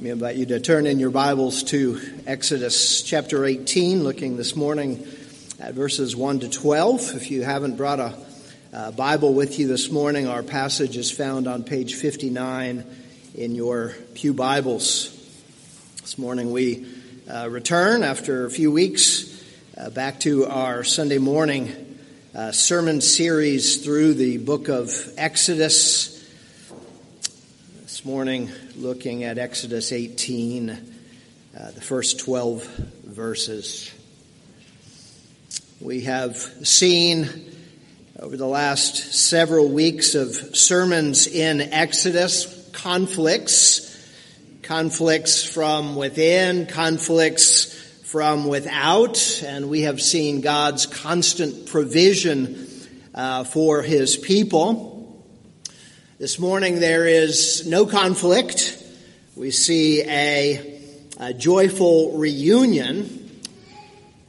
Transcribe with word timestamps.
Let 0.00 0.04
me 0.04 0.10
invite 0.12 0.36
you 0.36 0.46
to 0.46 0.60
turn 0.60 0.86
in 0.86 0.98
your 0.98 1.10
Bibles 1.10 1.62
to 1.64 2.00
Exodus 2.26 3.02
chapter 3.02 3.44
18, 3.44 4.02
looking 4.02 4.38
this 4.38 4.56
morning 4.56 5.06
at 5.60 5.74
verses 5.74 6.16
1 6.16 6.40
to 6.40 6.48
12. 6.48 7.16
If 7.16 7.30
you 7.30 7.42
haven't 7.42 7.76
brought 7.76 8.00
a, 8.00 8.18
a 8.72 8.92
Bible 8.92 9.34
with 9.34 9.58
you 9.58 9.68
this 9.68 9.90
morning, 9.90 10.26
our 10.26 10.42
passage 10.42 10.96
is 10.96 11.10
found 11.10 11.46
on 11.46 11.64
page 11.64 11.96
59 11.96 12.82
in 13.34 13.54
your 13.54 13.92
Pew 14.14 14.32
Bibles. 14.32 15.10
This 16.00 16.16
morning 16.16 16.50
we 16.50 16.86
uh, 17.30 17.50
return 17.50 18.02
after 18.02 18.46
a 18.46 18.50
few 18.50 18.72
weeks 18.72 19.44
uh, 19.76 19.90
back 19.90 20.18
to 20.20 20.46
our 20.46 20.82
Sunday 20.82 21.18
morning 21.18 21.98
uh, 22.34 22.52
sermon 22.52 23.02
series 23.02 23.84
through 23.84 24.14
the 24.14 24.38
book 24.38 24.68
of 24.68 24.90
Exodus. 25.18 26.19
This 28.00 28.06
morning, 28.06 28.50
looking 28.76 29.24
at 29.24 29.36
Exodus 29.36 29.92
18, 29.92 30.70
uh, 30.70 31.70
the 31.72 31.82
first 31.82 32.18
12 32.20 32.64
verses. 33.04 33.92
We 35.82 36.00
have 36.04 36.34
seen 36.34 37.28
over 38.18 38.38
the 38.38 38.46
last 38.46 38.96
several 39.12 39.68
weeks 39.68 40.14
of 40.14 40.34
sermons 40.56 41.26
in 41.26 41.60
Exodus 41.60 42.70
conflicts, 42.72 44.02
conflicts 44.62 45.44
from 45.44 45.94
within, 45.94 46.64
conflicts 46.64 47.74
from 48.04 48.46
without, 48.46 49.42
and 49.44 49.68
we 49.68 49.82
have 49.82 50.00
seen 50.00 50.40
God's 50.40 50.86
constant 50.86 51.66
provision 51.66 52.66
uh, 53.14 53.44
for 53.44 53.82
his 53.82 54.16
people. 54.16 54.89
This 56.20 56.38
morning 56.38 56.80
there 56.80 57.06
is 57.06 57.66
no 57.66 57.86
conflict. 57.86 58.76
We 59.36 59.50
see 59.50 60.02
a, 60.02 60.82
a, 61.18 61.32
joyful 61.32 62.18
reunion, 62.18 63.40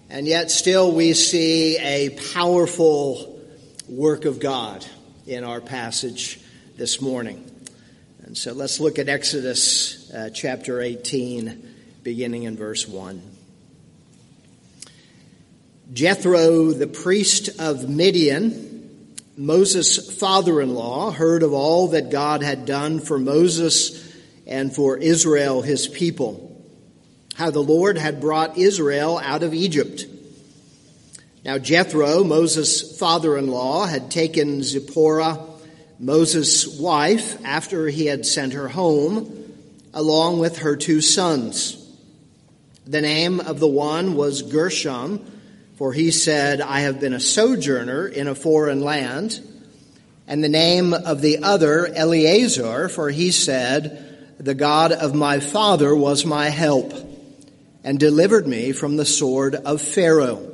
and 0.09 0.25
yet 0.25 0.51
still 0.51 0.93
we 0.93 1.11
see 1.11 1.77
a 1.79 2.11
powerful 2.33 3.37
work 3.89 4.23
of 4.23 4.39
God 4.39 4.85
in 5.27 5.43
our 5.43 5.59
passage 5.59 6.39
this 6.77 7.01
morning. 7.01 7.43
And 8.23 8.37
so 8.37 8.53
let's 8.53 8.79
look 8.79 8.97
at 8.97 9.09
Exodus 9.09 10.09
uh, 10.13 10.29
chapter 10.33 10.79
18, 10.79 11.73
beginning 12.03 12.43
in 12.43 12.55
verse 12.55 12.87
1. 12.87 13.21
Jethro, 15.91 16.71
the 16.71 16.87
priest 16.87 17.59
of 17.59 17.89
Midian, 17.89 18.70
Moses' 19.41 20.19
father 20.19 20.61
in 20.61 20.75
law 20.75 21.09
heard 21.09 21.41
of 21.41 21.51
all 21.51 21.87
that 21.87 22.11
God 22.11 22.43
had 22.43 22.67
done 22.67 22.99
for 22.99 23.17
Moses 23.17 24.07
and 24.45 24.71
for 24.71 24.97
Israel, 24.97 25.63
his 25.63 25.87
people, 25.87 26.63
how 27.33 27.49
the 27.49 27.63
Lord 27.63 27.97
had 27.97 28.21
brought 28.21 28.59
Israel 28.59 29.17
out 29.17 29.41
of 29.41 29.55
Egypt. 29.55 30.05
Now, 31.43 31.57
Jethro, 31.57 32.23
Moses' 32.23 32.95
father 32.99 33.35
in 33.35 33.47
law, 33.47 33.87
had 33.87 34.11
taken 34.11 34.61
Zipporah, 34.61 35.43
Moses' 35.97 36.79
wife, 36.79 37.43
after 37.43 37.87
he 37.87 38.05
had 38.05 38.27
sent 38.27 38.53
her 38.53 38.67
home, 38.67 39.55
along 39.91 40.37
with 40.37 40.59
her 40.59 40.75
two 40.75 41.01
sons. 41.01 41.83
The 42.85 43.01
name 43.01 43.39
of 43.39 43.59
the 43.59 43.65
one 43.65 44.13
was 44.13 44.43
Gershom 44.43 45.25
for 45.81 45.93
he 45.93 46.11
said, 46.11 46.61
I 46.61 46.81
have 46.81 46.99
been 46.99 47.13
a 47.13 47.19
sojourner 47.19 48.05
in 48.05 48.27
a 48.27 48.35
foreign 48.35 48.81
land. 48.81 49.41
And 50.27 50.43
the 50.43 50.47
name 50.47 50.93
of 50.93 51.21
the 51.21 51.39
other, 51.41 51.87
Eleazar, 51.87 52.87
for 52.87 53.09
he 53.09 53.31
said, 53.31 54.35
The 54.37 54.53
God 54.53 54.91
of 54.91 55.15
my 55.15 55.39
father 55.39 55.95
was 55.95 56.23
my 56.23 56.49
help 56.49 56.93
and 57.83 57.99
delivered 57.99 58.45
me 58.45 58.73
from 58.73 58.95
the 58.95 59.05
sword 59.05 59.55
of 59.55 59.81
Pharaoh. 59.81 60.53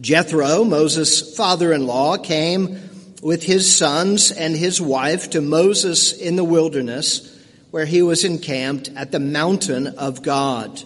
Jethro, 0.00 0.62
Moses' 0.62 1.36
father 1.36 1.72
in 1.72 1.84
law, 1.84 2.18
came 2.18 2.80
with 3.20 3.42
his 3.42 3.76
sons 3.76 4.30
and 4.30 4.54
his 4.54 4.80
wife 4.80 5.30
to 5.30 5.40
Moses 5.40 6.12
in 6.12 6.36
the 6.36 6.44
wilderness, 6.44 7.36
where 7.72 7.84
he 7.84 8.02
was 8.02 8.24
encamped 8.24 8.90
at 8.94 9.10
the 9.10 9.18
mountain 9.18 9.88
of 9.88 10.22
God. 10.22 10.84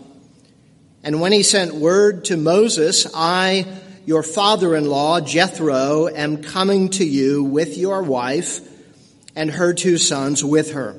And 1.05 1.21
when 1.21 1.33
he 1.33 1.43
sent 1.43 1.75
word 1.75 2.27
to 2.27 2.37
Moses, 2.37 3.07
I, 3.13 3.67
your 4.07 4.23
father 4.23 4.77
in 4.77 4.87
law, 4.87 5.21
Jethro, 5.21 6.07
am 6.09 6.43
coming 6.43 6.91
to 6.91 7.05
you 7.05 7.43
with 7.43 7.77
your 7.77 8.03
wife 8.03 8.61
and 9.35 9.51
her 9.51 9.73
two 9.73 9.99
sons 9.99 10.45
with 10.45 10.73
her. 10.73 10.95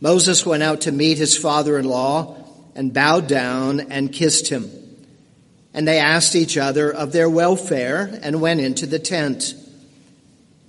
Moses 0.00 0.44
went 0.44 0.62
out 0.62 0.82
to 0.82 0.92
meet 0.92 1.16
his 1.16 1.38
father 1.38 1.78
in 1.78 1.86
law 1.86 2.36
and 2.74 2.92
bowed 2.92 3.26
down 3.26 3.80
and 3.80 4.12
kissed 4.12 4.48
him. 4.48 4.70
And 5.72 5.88
they 5.88 5.98
asked 5.98 6.36
each 6.36 6.58
other 6.58 6.92
of 6.92 7.12
their 7.12 7.30
welfare 7.30 8.18
and 8.22 8.42
went 8.42 8.60
into 8.60 8.84
the 8.84 8.98
tent. 8.98 9.54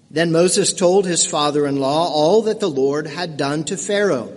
Then 0.09 0.31
Moses 0.31 0.72
told 0.72 1.06
his 1.06 1.25
father 1.25 1.68
in 1.68 1.78
law 1.78 2.07
all 2.07 2.44
that 2.44 2.62
the 2.62 2.69
Lord 2.69 3.07
had 3.07 3.35
done 3.35 3.66
to 3.66 3.75
Pharaoh 3.75 4.34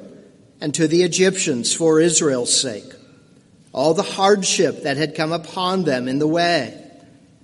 and 0.60 0.74
to 0.74 0.88
the 0.88 1.04
Egyptians 1.04 1.72
for 1.72 2.00
Israel's 2.00 2.60
sake 2.60 2.92
all 3.72 3.94
the 3.94 4.02
hardship 4.02 4.82
that 4.82 4.96
had 4.96 5.14
come 5.14 5.32
upon 5.32 5.84
them 5.84 6.08
in 6.08 6.18
the 6.18 6.26
way, 6.26 6.76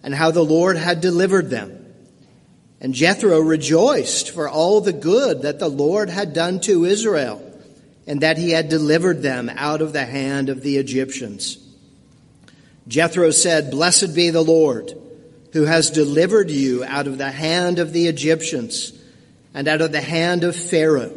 and 0.02 0.14
how 0.14 0.30
the 0.30 0.44
Lord 0.44 0.76
had 0.76 1.00
delivered 1.00 1.50
them. 1.50 1.84
And 2.80 2.94
Jethro 2.94 3.40
rejoiced 3.40 4.30
for 4.30 4.48
all 4.48 4.80
the 4.80 4.92
good 4.92 5.42
that 5.42 5.58
the 5.58 5.68
Lord 5.68 6.10
had 6.10 6.34
done 6.34 6.60
to 6.60 6.84
Israel, 6.84 7.42
and 8.06 8.20
that 8.20 8.38
he 8.38 8.50
had 8.50 8.68
delivered 8.68 9.22
them 9.22 9.50
out 9.54 9.82
of 9.82 9.92
the 9.92 10.04
hand 10.04 10.48
of 10.48 10.62
the 10.62 10.76
Egyptians. 10.76 11.58
Jethro 12.88 13.30
said, 13.30 13.70
Blessed 13.70 14.14
be 14.14 14.30
the 14.30 14.44
Lord, 14.44 14.92
who 15.52 15.64
has 15.64 15.90
delivered 15.90 16.50
you 16.50 16.84
out 16.84 17.06
of 17.06 17.18
the 17.18 17.30
hand 17.30 17.78
of 17.78 17.92
the 17.92 18.06
Egyptians, 18.08 18.92
and 19.54 19.66
out 19.66 19.80
of 19.80 19.90
the 19.90 20.00
hand 20.00 20.44
of 20.44 20.54
Pharaoh, 20.54 21.12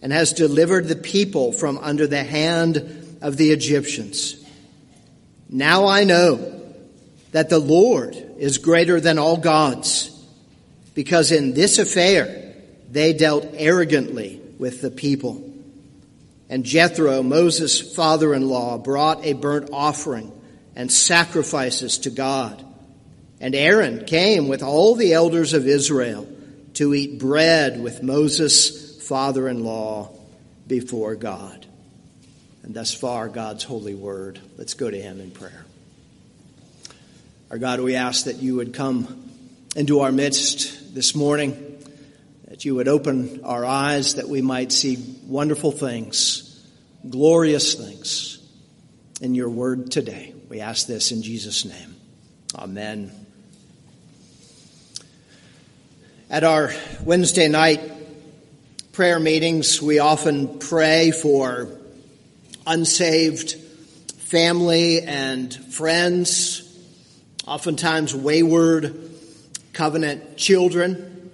and 0.00 0.12
has 0.12 0.32
delivered 0.32 0.88
the 0.88 0.96
people 0.96 1.52
from 1.52 1.78
under 1.78 2.06
the 2.06 2.24
hand 2.24 2.97
of 3.20 3.36
the 3.36 3.50
Egyptians. 3.50 4.44
Now 5.48 5.86
I 5.86 6.04
know 6.04 6.62
that 7.32 7.50
the 7.50 7.58
Lord 7.58 8.16
is 8.38 8.58
greater 8.58 9.00
than 9.00 9.18
all 9.18 9.36
gods, 9.36 10.10
because 10.94 11.32
in 11.32 11.54
this 11.54 11.78
affair 11.78 12.54
they 12.90 13.12
dealt 13.12 13.46
arrogantly 13.54 14.40
with 14.58 14.80
the 14.80 14.90
people. 14.90 15.44
And 16.48 16.64
Jethro, 16.64 17.22
Moses' 17.22 17.94
father 17.94 18.32
in 18.34 18.48
law, 18.48 18.78
brought 18.78 19.24
a 19.24 19.34
burnt 19.34 19.70
offering 19.72 20.32
and 20.74 20.90
sacrifices 20.90 21.98
to 21.98 22.10
God. 22.10 22.64
And 23.40 23.54
Aaron 23.54 24.04
came 24.06 24.48
with 24.48 24.62
all 24.62 24.94
the 24.94 25.12
elders 25.12 25.52
of 25.52 25.66
Israel 25.66 26.26
to 26.74 26.94
eat 26.94 27.18
bread 27.18 27.80
with 27.80 28.02
Moses' 28.02 29.06
father 29.06 29.48
in 29.48 29.64
law 29.64 30.10
before 30.66 31.14
God. 31.14 31.66
And 32.68 32.76
thus 32.76 32.92
far, 32.92 33.30
God's 33.30 33.64
holy 33.64 33.94
word. 33.94 34.38
Let's 34.58 34.74
go 34.74 34.90
to 34.90 35.00
Him 35.00 35.22
in 35.22 35.30
prayer. 35.30 35.64
Our 37.50 37.56
God, 37.56 37.80
we 37.80 37.94
ask 37.94 38.26
that 38.26 38.36
you 38.36 38.56
would 38.56 38.74
come 38.74 39.30
into 39.74 40.00
our 40.00 40.12
midst 40.12 40.94
this 40.94 41.14
morning, 41.14 41.82
that 42.46 42.66
you 42.66 42.74
would 42.74 42.86
open 42.86 43.40
our 43.42 43.64
eyes 43.64 44.16
that 44.16 44.28
we 44.28 44.42
might 44.42 44.70
see 44.70 44.98
wonderful 45.26 45.72
things, 45.72 46.62
glorious 47.08 47.72
things 47.72 48.38
in 49.22 49.34
your 49.34 49.48
word 49.48 49.90
today. 49.90 50.34
We 50.50 50.60
ask 50.60 50.86
this 50.86 51.10
in 51.10 51.22
Jesus' 51.22 51.64
name. 51.64 51.96
Amen. 52.54 53.10
At 56.28 56.44
our 56.44 56.74
Wednesday 57.02 57.48
night 57.48 57.80
prayer 58.92 59.18
meetings, 59.18 59.80
we 59.80 60.00
often 60.00 60.58
pray 60.58 61.12
for 61.12 61.77
unsaved 62.68 63.54
family 63.54 65.00
and 65.00 65.54
friends, 65.54 66.62
oftentimes 67.46 68.14
wayward 68.14 69.10
covenant 69.72 70.36
children. 70.36 71.30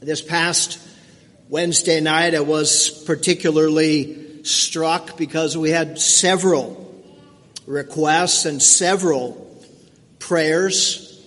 This 0.00 0.22
past 0.22 0.78
Wednesday 1.48 2.00
night, 2.00 2.36
I 2.36 2.40
was 2.40 2.90
particularly 3.06 4.44
struck 4.44 5.16
because 5.16 5.58
we 5.58 5.70
had 5.70 5.98
several 5.98 6.94
requests 7.66 8.44
and 8.44 8.62
several 8.62 9.60
prayers 10.20 11.24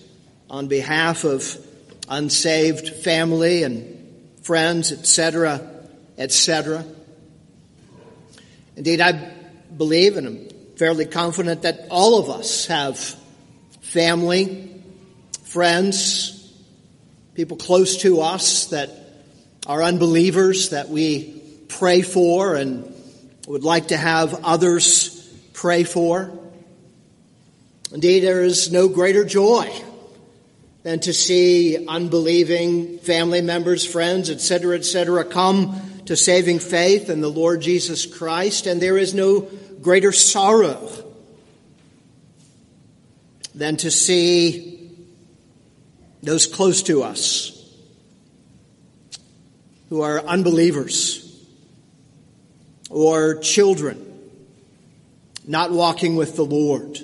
on 0.48 0.68
behalf 0.68 1.24
of 1.24 1.58
unsaved 2.08 2.88
family 2.88 3.64
and 3.64 4.38
friends, 4.40 4.92
etc., 4.92 5.60
etc. 6.16 6.86
Indeed, 8.80 9.02
I 9.02 9.12
believe 9.76 10.16
and 10.16 10.26
I'm 10.26 10.48
fairly 10.76 11.04
confident 11.04 11.60
that 11.64 11.88
all 11.90 12.18
of 12.18 12.30
us 12.30 12.64
have 12.64 12.98
family, 13.82 14.82
friends, 15.42 16.50
people 17.34 17.58
close 17.58 17.98
to 17.98 18.22
us 18.22 18.68
that 18.68 18.88
are 19.66 19.82
unbelievers 19.82 20.70
that 20.70 20.88
we 20.88 21.42
pray 21.68 22.00
for 22.00 22.54
and 22.54 22.90
would 23.46 23.64
like 23.64 23.88
to 23.88 23.98
have 23.98 24.46
others 24.46 25.30
pray 25.52 25.84
for. 25.84 26.30
Indeed, 27.92 28.20
there 28.20 28.42
is 28.42 28.72
no 28.72 28.88
greater 28.88 29.26
joy 29.26 29.70
than 30.84 31.00
to 31.00 31.12
see 31.12 31.86
unbelieving 31.86 32.96
family 33.00 33.42
members, 33.42 33.84
friends, 33.84 34.30
etc., 34.30 34.78
etc., 34.78 35.26
come 35.26 35.89
to 36.10 36.16
saving 36.16 36.58
faith 36.58 37.08
in 37.08 37.20
the 37.20 37.30
Lord 37.30 37.60
Jesus 37.60 38.04
Christ, 38.04 38.66
and 38.66 38.82
there 38.82 38.98
is 38.98 39.14
no 39.14 39.42
greater 39.80 40.10
sorrow 40.10 40.90
than 43.54 43.76
to 43.76 43.92
see 43.92 44.90
those 46.20 46.48
close 46.48 46.82
to 46.82 47.04
us 47.04 47.64
who 49.88 50.00
are 50.00 50.18
unbelievers 50.18 51.46
or 52.90 53.36
children 53.36 54.04
not 55.46 55.70
walking 55.70 56.16
with 56.16 56.34
the 56.34 56.44
Lord 56.44 56.98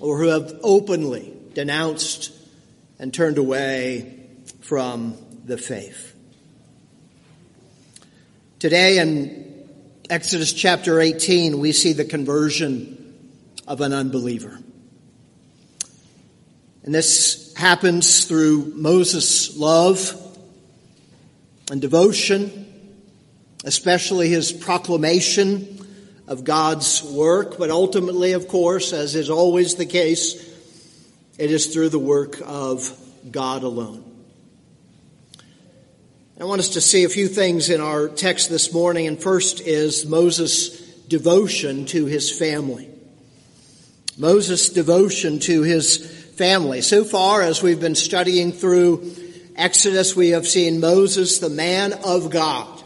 or 0.00 0.16
who 0.18 0.28
have 0.28 0.60
openly 0.62 1.32
denounced 1.54 2.32
and 3.00 3.12
turned 3.12 3.38
away 3.38 4.28
from 4.60 5.16
the 5.44 5.58
faith. 5.58 6.07
Today 8.58 8.98
in 8.98 9.68
Exodus 10.10 10.52
chapter 10.52 10.98
18, 10.98 11.60
we 11.60 11.70
see 11.70 11.92
the 11.92 12.04
conversion 12.04 13.30
of 13.68 13.80
an 13.80 13.92
unbeliever. 13.92 14.58
And 16.82 16.92
this 16.92 17.54
happens 17.54 18.24
through 18.24 18.72
Moses' 18.74 19.56
love 19.56 20.12
and 21.70 21.80
devotion, 21.80 22.66
especially 23.64 24.28
his 24.28 24.50
proclamation 24.50 25.86
of 26.26 26.42
God's 26.42 27.04
work, 27.04 27.58
but 27.58 27.70
ultimately, 27.70 28.32
of 28.32 28.48
course, 28.48 28.92
as 28.92 29.14
is 29.14 29.30
always 29.30 29.76
the 29.76 29.86
case, 29.86 30.34
it 31.38 31.52
is 31.52 31.68
through 31.68 31.90
the 31.90 32.00
work 32.00 32.42
of 32.44 32.90
God 33.30 33.62
alone. 33.62 34.07
I 36.40 36.44
want 36.44 36.60
us 36.60 36.68
to 36.70 36.80
see 36.80 37.02
a 37.02 37.08
few 37.08 37.26
things 37.26 37.68
in 37.68 37.80
our 37.80 38.06
text 38.06 38.48
this 38.48 38.72
morning, 38.72 39.08
and 39.08 39.20
first 39.20 39.60
is 39.60 40.06
Moses' 40.06 40.78
devotion 41.08 41.84
to 41.86 42.06
his 42.06 42.30
family. 42.30 42.88
Moses' 44.16 44.68
devotion 44.68 45.40
to 45.40 45.62
his 45.62 45.96
family. 46.36 46.80
So 46.80 47.02
far, 47.02 47.42
as 47.42 47.60
we've 47.60 47.80
been 47.80 47.96
studying 47.96 48.52
through 48.52 49.16
Exodus, 49.56 50.14
we 50.14 50.28
have 50.28 50.46
seen 50.46 50.78
Moses, 50.78 51.40
the 51.40 51.50
man 51.50 51.92
of 52.04 52.30
God. 52.30 52.84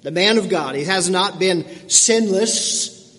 The 0.00 0.10
man 0.10 0.36
of 0.36 0.48
God. 0.48 0.74
He 0.74 0.82
has 0.82 1.08
not 1.08 1.38
been 1.38 1.88
sinless, 1.88 3.16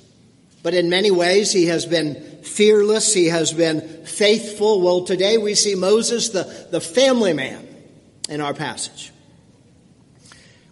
but 0.62 0.74
in 0.74 0.90
many 0.90 1.10
ways 1.10 1.54
he 1.54 1.68
has 1.68 1.86
been 1.86 2.16
fearless. 2.44 3.14
He 3.14 3.28
has 3.28 3.54
been 3.54 3.80
faithful. 4.04 4.82
Well, 4.82 5.06
today 5.06 5.38
we 5.38 5.56
see 5.56 5.76
Moses, 5.76 6.30
the, 6.30 6.68
the 6.70 6.82
family 6.82 7.32
man, 7.32 7.66
in 8.28 8.42
our 8.42 8.54
passage. 8.54 9.13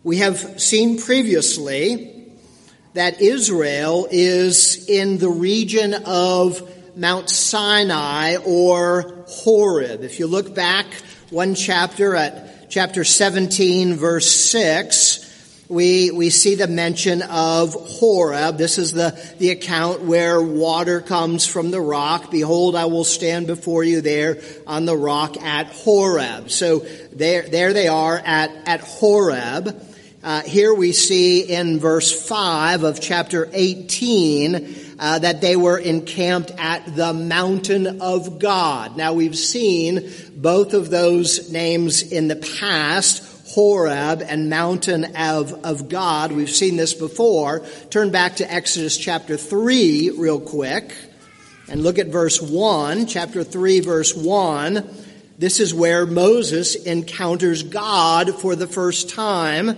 We 0.04 0.18
have 0.18 0.60
seen 0.60 0.98
previously 0.98 2.26
that 2.96 3.22
Israel 3.22 4.08
is 4.10 4.90
in 4.90 5.20
the 5.20 5.30
region 5.30 5.94
of 5.94 6.68
Mount 6.98 7.30
Sinai 7.30 8.38
or 8.38 9.26
Horeb. 9.28 10.02
If 10.02 10.20
you 10.20 10.26
look 10.26 10.56
back 10.56 10.88
one 11.30 11.54
chapter 11.54 12.16
at 12.16 12.72
chapter 12.72 13.04
17 13.04 13.94
verse 13.94 14.32
6, 14.32 15.66
we, 15.70 16.10
we 16.10 16.32
see 16.32 16.56
the 16.56 16.68
mention 16.68 17.22
of 17.22 17.76
Horeb. 17.76 18.58
This 18.58 18.80
is 18.80 18.94
the, 18.94 19.18
the 19.38 19.52
account 19.52 20.02
where 20.02 20.42
water 20.42 21.00
comes 21.00 21.46
from 21.46 21.70
the 21.70 21.80
rock. 21.80 22.32
Behold, 22.32 22.76
I 22.76 22.86
will 22.86 23.04
stand 23.04 23.46
before 23.46 23.84
you 23.84 24.02
there 24.02 24.42
on 24.66 24.86
the 24.86 24.98
rock 24.98 25.38
at 25.38 25.68
Horeb. 25.68 26.50
So 26.50 26.80
there, 27.14 27.44
there 27.44 27.72
they 27.72 27.88
are 27.88 28.18
at, 28.18 28.52
at 28.66 28.82
Horeb. 28.82 29.90
Uh, 30.24 30.44
here 30.44 30.72
we 30.72 30.92
see 30.92 31.42
in 31.42 31.80
verse 31.80 32.28
5 32.28 32.84
of 32.84 33.02
chapter 33.02 33.50
18 33.52 34.96
uh, 35.00 35.18
that 35.18 35.42
they 35.42 35.56
were 35.56 35.80
encamped 35.80 36.52
at 36.60 36.96
the 36.96 37.12
mountain 37.12 38.02
of 38.02 38.38
God. 38.38 38.96
Now 38.96 39.14
we've 39.14 39.38
seen 39.38 40.12
both 40.36 40.76
of 40.76 40.92
those 40.92 41.52
names 41.52 42.04
in 42.04 42.28
the 42.28 42.36
past. 42.36 43.30
Horeb 43.52 44.22
and 44.22 44.50
mountain 44.50 45.14
of, 45.18 45.66
of 45.66 45.90
God. 45.90 46.32
We've 46.32 46.50
seen 46.50 46.78
this 46.78 46.94
before. 46.94 47.66
Turn 47.90 48.10
back 48.10 48.38
to 48.38 48.50
Exodus 48.50 48.98
chapter 48.98 49.36
3 49.36 50.12
real 50.12 50.40
quick 50.40 50.96
and 51.68 51.84
look 51.84 52.00
at 52.00 52.08
verse 52.08 52.42
1. 52.42 53.08
Chapter 53.08 53.44
3 53.44 53.82
verse 53.82 54.16
1. 54.16 54.88
This 55.38 55.60
is 55.60 55.74
where 55.74 56.06
Moses 56.06 56.76
encounters 56.76 57.64
God 57.64 58.40
for 58.40 58.56
the 58.56 58.68
first 58.68 59.10
time. 59.10 59.76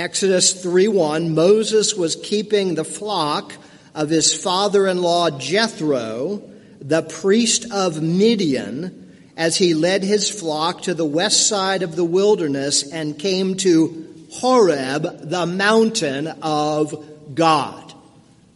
Exodus 0.00 0.54
3 0.62 0.88
1. 0.88 1.34
Moses 1.34 1.94
was 1.94 2.16
keeping 2.16 2.74
the 2.74 2.84
flock 2.84 3.52
of 3.94 4.08
his 4.08 4.32
father-in-law 4.32 5.38
Jethro, 5.38 6.42
the 6.80 7.02
priest 7.02 7.70
of 7.70 8.00
Midian, 8.00 9.12
as 9.36 9.58
he 9.58 9.74
led 9.74 10.02
his 10.02 10.30
flock 10.30 10.82
to 10.82 10.94
the 10.94 11.04
west 11.04 11.48
side 11.48 11.82
of 11.82 11.96
the 11.96 12.04
wilderness 12.04 12.90
and 12.90 13.18
came 13.18 13.58
to 13.58 14.26
Horeb, 14.32 15.28
the 15.28 15.44
mountain 15.44 16.28
of 16.40 17.34
God. 17.34 17.92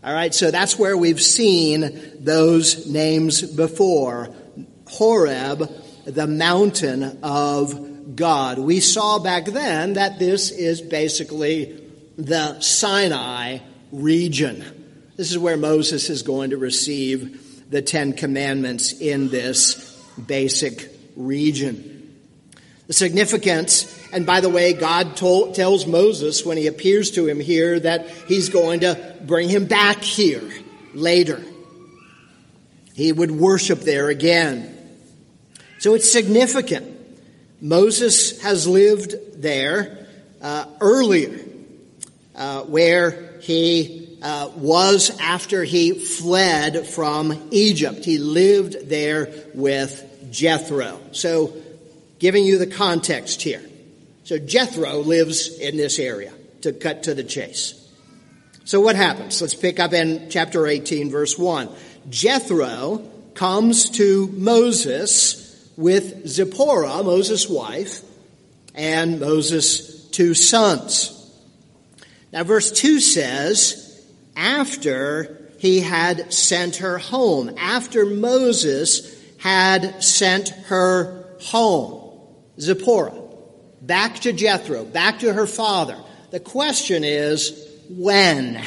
All 0.02 0.14
right, 0.14 0.35
so 0.35 0.50
that's 0.50 0.79
where 0.79 0.96
we've 0.96 1.20
seen 1.20 2.00
those 2.20 2.87
names 2.87 3.43
before. 3.43 4.31
Horeb, 4.88 5.70
the 6.06 6.26
mountain 6.26 7.19
of 7.23 7.94
God. 8.15 8.59
We 8.59 8.81
saw 8.81 9.19
back 9.19 9.47
then 9.47 9.95
that 9.95 10.19
this 10.19 10.51
is 10.51 10.81
basically 10.81 11.81
the 12.17 12.61
Sinai 12.61 13.59
region. 13.93 14.65
This 15.17 15.31
is 15.31 15.39
where 15.39 15.56
Moses 15.56 16.11
is 16.11 16.23
going 16.23 16.51
to 16.51 16.56
receive 16.56 17.71
the 17.71 17.83
Ten 17.83 18.12
Commandments 18.12 18.93
in 18.93 19.29
this 19.29 19.91
basic 20.27 20.91
region. 21.17 22.17
The 22.87 22.93
significance, 22.93 23.99
and 24.12 24.27
by 24.27 24.41
the 24.41 24.51
way, 24.51 24.75
God 24.75 25.17
told, 25.17 25.55
tells 25.55 25.87
Moses 25.87 26.45
when 26.45 26.59
he 26.59 26.67
appears 26.67 27.12
to 27.12 27.27
him 27.27 27.41
here 27.41 27.81
that 27.81 28.09
he's 28.29 28.51
going 28.51 28.81
to 28.81 29.17
bring 29.23 29.49
him 29.49 29.67
back 29.67 30.03
here 30.03 30.49
later. 30.93 31.43
He 32.94 33.11
would 33.11 33.31
worship 33.31 33.81
there 33.81 34.08
again. 34.08 34.70
So 35.79 35.94
it's 35.94 36.13
significant. 36.13 36.94
Moses 37.61 38.43
has 38.43 38.67
lived 38.67 39.15
there 39.41 40.06
uh, 40.43 40.67
earlier, 40.81 41.39
uh, 42.34 42.63
where 42.63 43.39
he 43.41 44.19
uh, 44.23 44.51
was 44.56 45.17
after 45.20 45.65
he 45.65 45.93
fled 45.93 46.87
from 46.87 47.49
Egypt. 47.51 48.05
He 48.05 48.19
lived 48.19 48.89
there 48.89 49.32
with 49.55 50.31
Jethro. 50.31 51.01
So, 51.13 51.55
giving 52.19 52.44
you 52.44 52.58
the 52.58 52.67
context 52.67 53.43
here. 53.43 53.63
So, 54.25 54.39
Jethro 54.39 54.99
lives 54.99 55.58
in 55.58 55.77
this 55.77 55.99
area, 55.99 56.32
to 56.63 56.73
cut 56.73 57.05
to 57.05 57.15
the 57.15 57.25
chase. 57.25 57.81
So, 58.65 58.81
what 58.81 58.96
happens? 58.96 59.41
Let's 59.43 59.55
pick 59.55 59.79
up 59.79 59.93
in 59.93 60.31
chapter 60.31 60.67
18, 60.67 61.11
verse 61.11 61.39
1. 61.39 61.69
Jethro 62.08 63.06
comes 63.34 63.91
to 63.91 64.29
Moses 64.29 65.44
with 65.76 66.26
Zipporah, 66.26 67.02
Moses' 67.02 67.48
wife, 67.48 68.02
and 68.74 69.20
Moses' 69.20 70.08
two 70.10 70.34
sons. 70.34 71.10
Now, 72.32 72.44
verse 72.44 72.70
2 72.72 73.00
says, 73.00 74.04
after 74.36 75.50
he 75.58 75.81
had 75.81 76.32
sent 76.32 76.76
her 76.76 76.98
home, 76.98 77.54
after 77.58 78.04
Moses 78.04 79.14
had 79.38 80.02
sent 80.02 80.48
her 80.48 81.24
home. 81.40 82.19
Zipporah, 82.58 83.20
back 83.82 84.20
to 84.20 84.32
Jethro, 84.32 84.84
back 84.84 85.20
to 85.20 85.32
her 85.32 85.46
father. 85.46 85.96
The 86.31 86.40
question 86.40 87.04
is, 87.04 87.69
when? 87.88 88.62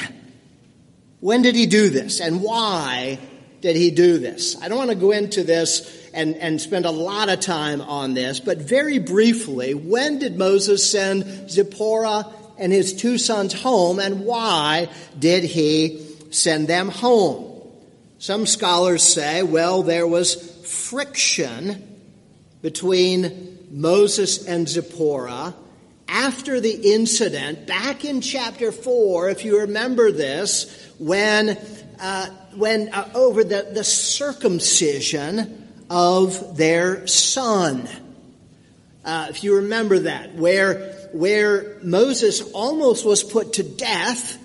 When 1.20 1.42
did 1.42 1.56
he 1.56 1.66
do 1.66 1.90
this? 1.90 2.22
And 2.22 2.42
why 2.42 3.20
did 3.62 3.76
he 3.76 3.92
do 3.92 4.20
this? 4.20 4.62
I 4.62 4.70
don't 4.70 4.78
want 4.78 4.92
to 4.92 4.96
go 4.96 5.12
into 5.12 5.44
this 5.44 6.07
and, 6.18 6.36
and 6.38 6.60
spend 6.60 6.86
a 6.86 6.92
lot 6.92 7.30
of 7.30 7.40
time 7.40 7.80
on 7.80 8.16
this, 8.16 8.40
but 8.40 8.58
very 8.58 8.98
briefly, 8.98 9.76
when 9.76 10.18
did 10.18 10.36
Moses 10.36 10.90
send 10.90 11.50
Zipporah 11.50 12.26
and 12.58 12.74
his 12.74 12.96
two 12.96 13.20
sons 13.20 13.54
home, 13.54 14.00
and 14.00 14.26
why 14.26 14.90
did 15.18 15.44
he 15.44 16.04
send 16.32 16.68
them 16.68 16.90
home? 16.90 17.62
Some 18.18 18.48
scholars 18.48 19.04
say, 19.04 19.44
well, 19.44 19.84
there 19.84 20.08
was 20.08 20.34
friction 20.90 21.84
between 22.64 23.60
Moses 23.70 24.48
and 24.48 24.68
Zipporah, 24.68 25.54
after 26.08 26.60
the 26.60 26.94
incident, 26.94 27.68
back 27.68 28.06
in 28.06 28.22
chapter 28.22 28.72
4, 28.72 29.30
if 29.30 29.46
you 29.46 29.60
remember 29.60 30.12
this, 30.12 30.90
when, 30.98 31.50
uh, 32.00 32.26
when 32.56 32.92
uh, 32.92 33.12
over 33.14 33.44
the, 33.44 33.70
the 33.72 33.84
circumcision 33.84 35.67
of 35.90 36.58
their 36.58 37.08
son. 37.08 37.88
Uh, 39.06 39.28
if 39.30 39.44
you 39.44 39.58
remember 39.58 40.00
that, 40.00 40.36
where, 40.36 40.92
where 41.14 41.78
Moses 41.82 42.42
almost 42.52 43.06
was 43.06 43.24
put 43.24 43.54
to 43.54 43.64
death, 43.64 44.38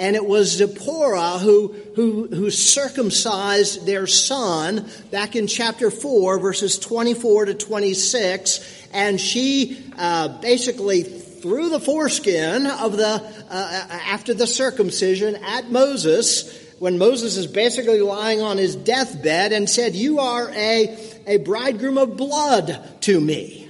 and 0.00 0.14
it 0.14 0.24
was 0.24 0.56
Zipporah 0.56 1.38
who, 1.38 1.74
who, 1.94 2.26
who 2.28 2.50
circumcised 2.50 3.86
their 3.86 4.06
son 4.06 4.88
back 5.10 5.36
in 5.36 5.46
chapter 5.46 5.90
4, 5.90 6.38
verses 6.38 6.78
24 6.78 7.46
to 7.46 7.54
26, 7.54 8.88
and 8.92 9.20
she 9.20 9.92
uh, 9.96 10.40
basically 10.40 11.02
threw 11.02 11.68
the 11.68 11.80
foreskin 11.80 12.66
of 12.66 12.96
the, 12.96 13.06
uh, 13.06 13.20
uh 13.50 13.86
after 14.06 14.34
the 14.34 14.46
circumcision 14.46 15.36
at 15.36 15.70
Moses, 15.70 16.67
when 16.78 16.98
Moses 16.98 17.36
is 17.36 17.46
basically 17.46 18.00
lying 18.00 18.40
on 18.40 18.58
his 18.58 18.76
deathbed 18.76 19.52
and 19.52 19.68
said, 19.68 19.94
You 19.94 20.20
are 20.20 20.50
a, 20.50 20.96
a 21.26 21.36
bridegroom 21.38 21.98
of 21.98 22.16
blood 22.16 23.00
to 23.02 23.20
me. 23.20 23.68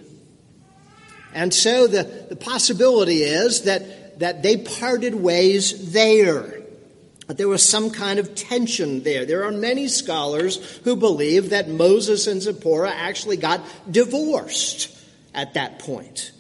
And 1.35 1.53
so 1.53 1.87
the, 1.87 2.27
the 2.29 2.37
possibility 2.37 3.23
is 3.23 3.63
that, 3.63 4.19
that 4.21 4.43
they 4.43 4.57
parted 4.57 5.15
ways 5.15 5.93
there. 5.93 6.63
But 7.27 7.37
there 7.37 7.49
was 7.49 7.63
some 7.63 7.91
kind 7.91 8.19
of 8.19 8.35
tension 8.35 9.03
there. 9.03 9.27
There 9.27 9.45
are 9.45 9.53
many 9.53 9.89
scholars 9.89 10.57
who 10.85 10.97
believe 10.97 11.51
that 11.51 11.69
Moses 11.69 12.27
and 12.27 12.41
Zipporah 12.41 12.91
actually 12.91 13.37
got 13.37 13.61
divorced 13.91 14.97
at 15.35 15.55
that 15.55 15.79
point. 15.79 16.33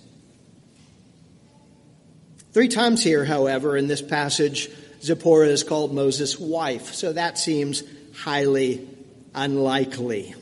Three 2.52 2.68
times 2.68 3.04
here, 3.04 3.26
however, 3.26 3.76
in 3.76 3.86
this 3.86 4.00
passage, 4.00 4.70
Zipporah 5.02 5.48
is 5.48 5.62
called 5.62 5.94
Moses' 5.94 6.38
wife, 6.38 6.92
so 6.94 7.12
that 7.12 7.38
seems 7.38 7.82
highly 8.16 8.88
unlikely. 9.34 10.34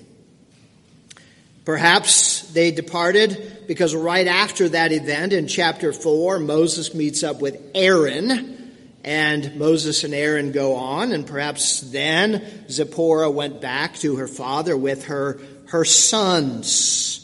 Perhaps 1.65 2.53
they 2.53 2.71
departed 2.71 3.65
because 3.67 3.95
right 3.95 4.27
after 4.27 4.69
that 4.69 4.93
event 4.93 5.33
in 5.33 5.49
chapter 5.49 5.93
4, 5.93 6.39
Moses 6.39 6.95
meets 6.95 7.23
up 7.23 7.41
with 7.41 7.61
Aaron, 7.75 8.73
and 9.05 9.57
Moses 9.57 10.05
and 10.05 10.15
Aaron 10.15 10.53
go 10.53 10.77
on, 10.77 11.13
and 11.13 11.27
perhaps 11.27 11.81
then 11.81 12.69
Zipporah 12.71 13.31
went 13.31 13.61
back 13.61 13.97
to 13.97 14.17
her 14.17 14.29
father 14.29 14.77
with 14.77 15.07
her, 15.07 15.41
her 15.67 15.85
sons. 15.85 17.23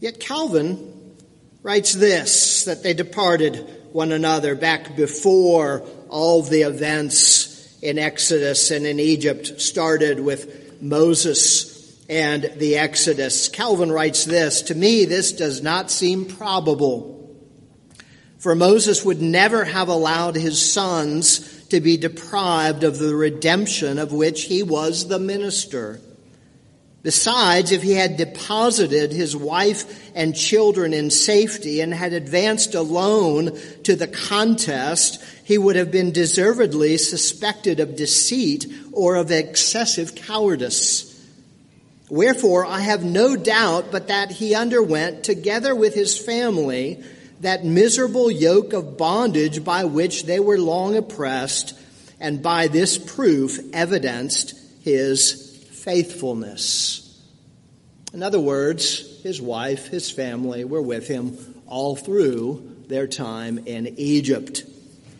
Yet 0.00 0.18
Calvin 0.18 1.16
writes 1.62 1.94
this 1.94 2.64
that 2.64 2.82
they 2.82 2.94
departed 2.94 3.81
one 3.92 4.12
another 4.12 4.54
back 4.54 4.96
before 4.96 5.86
all 6.08 6.42
the 6.42 6.62
events 6.62 7.78
in 7.82 7.98
Exodus 7.98 8.70
and 8.70 8.86
in 8.86 9.00
Egypt 9.00 9.60
started 9.60 10.20
with 10.20 10.80
Moses 10.80 12.00
and 12.08 12.44
the 12.56 12.76
Exodus. 12.76 13.48
Calvin 13.48 13.90
writes 13.90 14.24
this 14.24 14.62
To 14.62 14.74
me, 14.74 15.04
this 15.04 15.32
does 15.32 15.62
not 15.62 15.90
seem 15.90 16.26
probable. 16.26 17.12
For 18.38 18.54
Moses 18.54 19.04
would 19.04 19.22
never 19.22 19.64
have 19.64 19.88
allowed 19.88 20.34
his 20.34 20.72
sons 20.72 21.66
to 21.68 21.80
be 21.80 21.96
deprived 21.96 22.84
of 22.84 22.98
the 22.98 23.14
redemption 23.14 23.98
of 23.98 24.12
which 24.12 24.44
he 24.44 24.62
was 24.62 25.08
the 25.08 25.18
minister. 25.18 26.00
Besides, 27.02 27.72
if 27.72 27.82
he 27.82 27.94
had 27.94 28.16
deposited 28.16 29.10
his 29.10 29.36
wife 29.36 30.12
and 30.14 30.36
children 30.36 30.94
in 30.94 31.10
safety 31.10 31.80
and 31.80 31.92
had 31.92 32.12
advanced 32.12 32.76
alone 32.76 33.58
to 33.82 33.96
the 33.96 34.06
contest, 34.06 35.22
he 35.42 35.58
would 35.58 35.74
have 35.74 35.90
been 35.90 36.12
deservedly 36.12 36.96
suspected 36.98 37.80
of 37.80 37.96
deceit 37.96 38.72
or 38.92 39.16
of 39.16 39.32
excessive 39.32 40.14
cowardice. 40.14 41.08
Wherefore, 42.08 42.66
I 42.66 42.80
have 42.80 43.04
no 43.04 43.34
doubt 43.34 43.90
but 43.90 44.06
that 44.06 44.30
he 44.30 44.54
underwent, 44.54 45.24
together 45.24 45.74
with 45.74 45.94
his 45.94 46.16
family, 46.16 47.02
that 47.40 47.64
miserable 47.64 48.30
yoke 48.30 48.72
of 48.72 48.96
bondage 48.96 49.64
by 49.64 49.86
which 49.86 50.26
they 50.26 50.38
were 50.38 50.58
long 50.58 50.94
oppressed, 50.94 51.74
and 52.20 52.40
by 52.40 52.68
this 52.68 52.96
proof 52.96 53.58
evidenced 53.72 54.54
his 54.82 55.41
faithfulness. 55.82 57.20
In 58.12 58.22
other 58.22 58.40
words, 58.40 59.22
his 59.22 59.40
wife, 59.40 59.88
his 59.88 60.10
family 60.10 60.64
were 60.64 60.82
with 60.82 61.08
him 61.08 61.62
all 61.66 61.96
through 61.96 62.84
their 62.88 63.06
time 63.06 63.58
in 63.66 63.98
Egypt. 63.98 64.64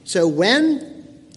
So 0.04 0.28
when 0.28 0.92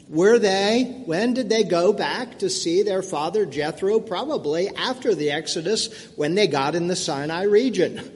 were 0.10 0.38
they, 0.38 1.02
when 1.06 1.34
did 1.34 1.50
they 1.50 1.64
go 1.64 1.94
back 1.94 2.40
to 2.40 2.50
see 2.50 2.84
their 2.84 3.02
father 3.02 3.46
Jethro? 3.46 4.00
Probably 4.00 4.70
after 4.70 5.16
the 5.16 5.32
Exodus 5.32 6.08
when 6.16 6.36
they 6.36 6.48
got 6.48 6.76
in 6.76 6.88
the 6.88 6.96
Sinai 6.96 7.44
region. 7.44 8.12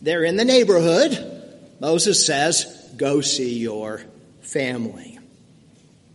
They're 0.00 0.24
in 0.24 0.36
the 0.36 0.44
neighborhood. 0.44 1.18
Moses 1.80 2.24
says, 2.24 2.92
go 2.96 3.20
see 3.20 3.58
your 3.58 4.02
family. 4.40 5.18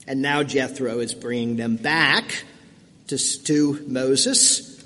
And 0.07 0.21
now 0.21 0.43
Jethro 0.43 0.99
is 0.99 1.13
bringing 1.13 1.57
them 1.57 1.75
back 1.75 2.43
to, 3.07 3.17
to 3.17 3.83
Moses 3.87 4.83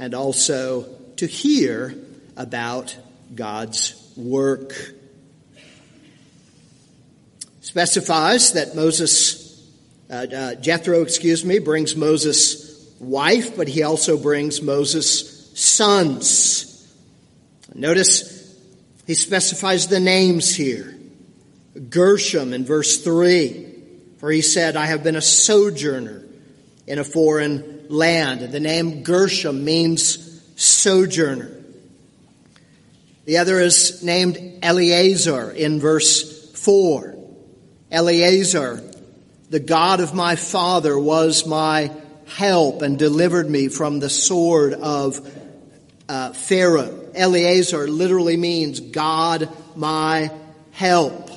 and 0.00 0.14
also 0.14 0.84
to 1.16 1.26
hear 1.26 1.94
about 2.36 2.96
God's 3.34 3.94
work 4.16 4.72
specifies 7.60 8.52
that 8.52 8.76
Moses, 8.76 9.68
uh, 10.10 10.14
uh, 10.14 10.54
Jethro, 10.56 11.02
excuse 11.02 11.44
me, 11.44 11.58
brings 11.58 11.96
Moses' 11.96 12.94
wife, 13.00 13.56
but 13.56 13.68
he 13.68 13.82
also 13.82 14.16
brings 14.16 14.62
Moses' 14.62 15.50
sons. 15.58 16.94
Notice 17.74 18.56
he 19.06 19.14
specifies 19.14 19.88
the 19.88 19.98
names 19.98 20.54
here. 20.54 20.96
Gershom 21.88 22.52
in 22.52 22.64
verse 22.64 23.02
3, 23.02 23.74
for 24.18 24.30
he 24.30 24.42
said, 24.42 24.76
I 24.76 24.86
have 24.86 25.02
been 25.02 25.16
a 25.16 25.22
sojourner 25.22 26.23
in 26.86 26.98
a 26.98 27.04
foreign 27.04 27.86
land. 27.88 28.40
The 28.40 28.60
name 28.60 29.02
Gershom 29.02 29.64
means 29.64 30.42
sojourner. 30.56 31.50
The 33.24 33.38
other 33.38 33.58
is 33.58 34.02
named 34.02 34.58
Eleazar 34.62 35.50
in 35.50 35.80
verse 35.80 36.52
4. 36.52 37.16
Eleazar, 37.90 38.82
the 39.48 39.60
God 39.60 40.00
of 40.00 40.14
my 40.14 40.36
father, 40.36 40.98
was 40.98 41.46
my 41.46 41.90
help 42.26 42.82
and 42.82 42.98
delivered 42.98 43.48
me 43.48 43.68
from 43.68 44.00
the 44.00 44.10
sword 44.10 44.74
of 44.74 45.26
uh, 46.08 46.32
Pharaoh. 46.32 47.10
Eleazar 47.14 47.88
literally 47.88 48.36
means 48.36 48.80
God 48.80 49.48
my 49.74 50.30
help. 50.72 51.30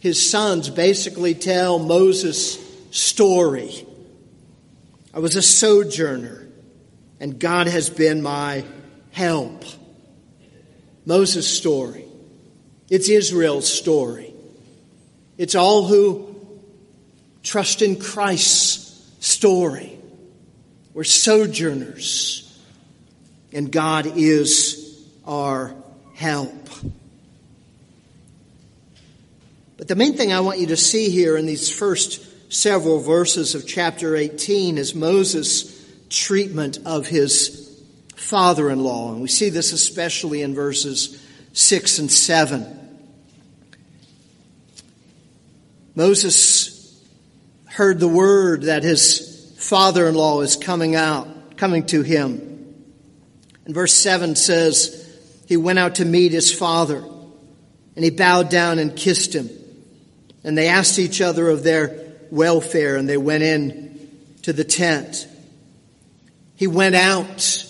His 0.00 0.30
sons 0.30 0.68
basically 0.70 1.34
tell 1.34 1.78
Moses' 1.78 2.58
story. 2.90 3.86
I 5.12 5.18
was 5.18 5.34
a 5.36 5.42
sojourner, 5.42 6.46
and 7.18 7.38
God 7.38 7.66
has 7.66 7.90
been 7.90 8.22
my 8.22 8.64
help. 9.10 9.64
Moses' 11.04 11.48
story. 11.48 12.04
It's 12.88 13.08
Israel's 13.08 13.72
story. 13.72 14.32
It's 15.36 15.54
all 15.54 15.86
who 15.86 16.36
trust 17.42 17.82
in 17.82 17.98
Christ's 17.98 19.10
story. 19.20 19.98
We're 20.94 21.04
sojourners, 21.04 22.58
and 23.52 23.72
God 23.72 24.16
is 24.16 25.02
our 25.26 25.74
help. 26.14 26.68
But 29.76 29.88
the 29.88 29.96
main 29.96 30.14
thing 30.14 30.32
I 30.32 30.40
want 30.40 30.58
you 30.58 30.66
to 30.68 30.76
see 30.76 31.08
here 31.08 31.36
in 31.36 31.46
these 31.46 31.72
first 31.72 32.22
several 32.50 32.98
verses 32.98 33.54
of 33.54 33.64
chapter 33.64 34.16
18 34.16 34.76
is 34.76 34.92
Moses' 34.92 35.86
treatment 36.10 36.80
of 36.84 37.06
his 37.06 37.80
father 38.16 38.68
in 38.70 38.82
law. 38.82 39.12
And 39.12 39.22
we 39.22 39.28
see 39.28 39.50
this 39.50 39.72
especially 39.72 40.42
in 40.42 40.54
verses 40.54 41.24
6 41.52 42.00
and 42.00 42.10
7. 42.10 42.76
Moses 45.94 47.00
heard 47.66 48.00
the 48.00 48.08
word 48.08 48.62
that 48.62 48.82
his 48.82 49.54
father 49.58 50.08
in 50.08 50.16
law 50.16 50.40
is 50.40 50.56
coming 50.56 50.96
out, 50.96 51.56
coming 51.56 51.86
to 51.86 52.02
him. 52.02 52.84
And 53.64 53.74
verse 53.74 53.94
7 53.94 54.34
says, 54.34 55.08
He 55.46 55.56
went 55.56 55.78
out 55.78 55.96
to 55.96 56.04
meet 56.04 56.32
his 56.32 56.52
father, 56.52 56.98
and 57.94 58.04
he 58.04 58.10
bowed 58.10 58.50
down 58.50 58.80
and 58.80 58.96
kissed 58.96 59.34
him. 59.34 59.48
And 60.42 60.58
they 60.58 60.68
asked 60.68 60.98
each 60.98 61.20
other 61.20 61.48
of 61.48 61.62
their 61.62 62.09
welfare, 62.30 62.96
and 62.96 63.08
they 63.08 63.16
went 63.16 63.42
in 63.42 64.08
to 64.42 64.52
the 64.52 64.64
tent. 64.64 65.26
He 66.56 66.66
went 66.66 66.94
out 66.94 67.66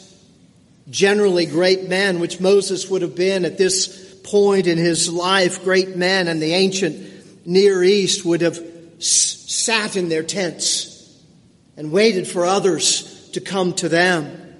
generally 0.89 1.47
great 1.47 1.89
men, 1.89 2.21
which 2.21 2.41
Moses 2.41 2.89
would 2.91 3.03
have 3.03 3.15
been 3.15 3.45
at 3.45 3.59
this 3.59 4.15
point 4.25 4.67
in 4.67 4.79
his 4.79 5.11
life, 5.11 5.65
great 5.65 5.97
men 5.97 6.29
in 6.29 6.41
the 6.41 6.55
ancient 6.55 7.47
Near 7.47 7.83
East 7.83 8.25
would 8.25 8.43
have 8.43 8.61
sat 8.99 9.97
in 9.97 10.09
their 10.09 10.23
tents 10.23 11.19
and 11.77 11.91
waited 11.91 12.29
for 12.29 12.45
others 12.45 13.31
to 13.31 13.41
come 13.41 13.73
to 13.75 13.89
them. 13.89 14.55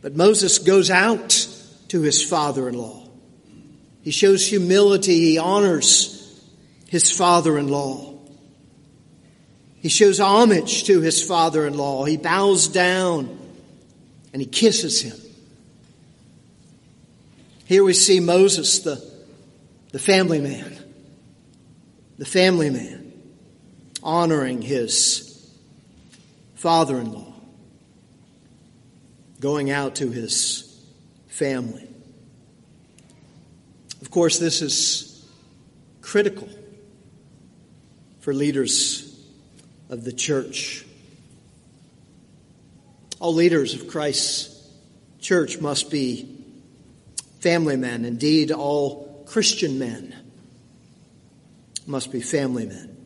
But 0.00 0.16
Moses 0.16 0.58
goes 0.58 0.90
out 0.90 1.46
to 1.88 2.00
his 2.00 2.24
father 2.24 2.68
in 2.68 2.74
law. 2.74 3.06
He 4.02 4.10
shows 4.10 4.46
humility, 4.46 5.20
he 5.20 5.38
honors 5.38 6.18
his 6.88 7.10
father 7.10 7.56
in 7.56 7.68
law. 7.68 8.11
He 9.82 9.88
shows 9.88 10.20
homage 10.20 10.84
to 10.84 11.00
his 11.00 11.20
father 11.24 11.66
in 11.66 11.76
law. 11.76 12.04
He 12.04 12.16
bows 12.16 12.68
down 12.68 13.36
and 14.32 14.40
he 14.40 14.46
kisses 14.46 15.02
him. 15.02 15.16
Here 17.64 17.82
we 17.82 17.92
see 17.92 18.20
Moses, 18.20 18.78
the, 18.78 19.04
the 19.90 19.98
family 19.98 20.40
man, 20.40 20.78
the 22.16 22.24
family 22.24 22.70
man, 22.70 23.12
honoring 24.04 24.62
his 24.62 25.50
father 26.54 26.98
in 26.98 27.12
law, 27.12 27.34
going 29.40 29.72
out 29.72 29.96
to 29.96 30.12
his 30.12 30.80
family. 31.26 31.88
Of 34.00 34.12
course, 34.12 34.38
this 34.38 34.62
is 34.62 35.26
critical 36.02 36.48
for 38.20 38.32
leaders 38.32 39.11
of 39.92 40.04
the 40.04 40.12
church. 40.12 40.86
All 43.20 43.34
leaders 43.34 43.74
of 43.74 43.88
Christ's 43.88 44.66
church 45.20 45.60
must 45.60 45.90
be 45.90 46.26
family 47.40 47.76
men. 47.76 48.06
Indeed, 48.06 48.52
all 48.52 49.22
Christian 49.26 49.78
men 49.78 50.16
must 51.86 52.10
be 52.10 52.22
family 52.22 52.64
men. 52.64 52.96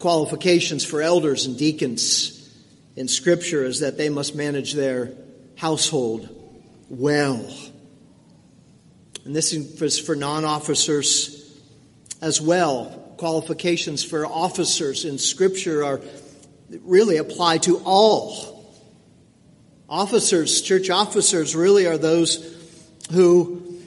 Qualifications 0.00 0.84
for 0.84 1.00
elders 1.00 1.46
and 1.46 1.56
deacons 1.56 2.50
in 2.96 3.06
Scripture 3.06 3.64
is 3.64 3.80
that 3.80 3.96
they 3.96 4.08
must 4.08 4.34
manage 4.34 4.72
their 4.72 5.12
household 5.54 6.28
well. 6.88 7.48
And 9.24 9.36
this 9.36 9.52
is 9.52 10.00
for 10.00 10.16
non 10.16 10.44
officers 10.44 11.48
as 12.20 12.40
well. 12.40 12.99
Qualifications 13.20 14.02
for 14.02 14.24
officers 14.24 15.04
in 15.04 15.18
Scripture 15.18 15.84
are 15.84 16.00
really 16.80 17.18
apply 17.18 17.58
to 17.58 17.76
all. 17.84 18.64
Officers, 19.90 20.62
church 20.62 20.88
officers, 20.88 21.54
really 21.54 21.86
are 21.86 21.98
those 21.98 22.56
who 23.12 23.78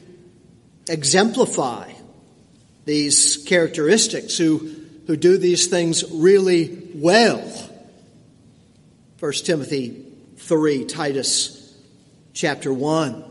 exemplify 0.88 1.92
these 2.86 3.38
characteristics, 3.48 4.38
who, 4.38 4.72
who 5.08 5.18
do 5.18 5.40
these 5.40 5.66
things 5.66 6.04
really 6.12 6.92
well. 6.94 7.42
1 9.20 9.32
Timothy 9.32 10.06
3, 10.38 10.86
Titus 10.86 11.75
chapter 12.34 12.72
1. 12.72 13.24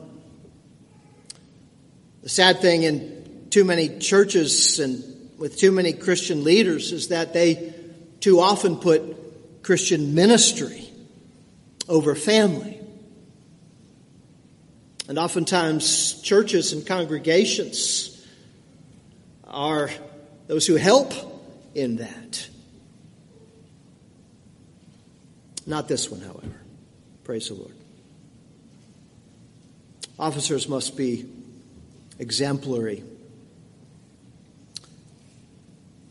The 2.24 2.28
sad 2.28 2.58
thing 2.58 2.82
in 2.82 3.46
too 3.50 3.64
many 3.64 4.00
churches 4.00 4.80
and 4.80 5.11
with 5.42 5.58
too 5.58 5.72
many 5.72 5.92
Christian 5.92 6.44
leaders 6.44 6.92
is 6.92 7.08
that 7.08 7.32
they 7.32 7.74
too 8.20 8.38
often 8.38 8.76
put 8.76 9.64
Christian 9.64 10.14
ministry 10.14 10.88
over 11.88 12.14
family. 12.14 12.78
And 15.08 15.18
oftentimes, 15.18 16.22
churches 16.22 16.72
and 16.72 16.86
congregations 16.86 18.24
are 19.48 19.90
those 20.46 20.64
who 20.64 20.76
help 20.76 21.12
in 21.74 21.96
that. 21.96 22.48
Not 25.66 25.88
this 25.88 26.08
one, 26.08 26.20
however. 26.20 26.60
Praise 27.24 27.48
the 27.48 27.54
Lord. 27.54 27.74
Officers 30.20 30.68
must 30.68 30.96
be 30.96 31.28
exemplary. 32.20 33.02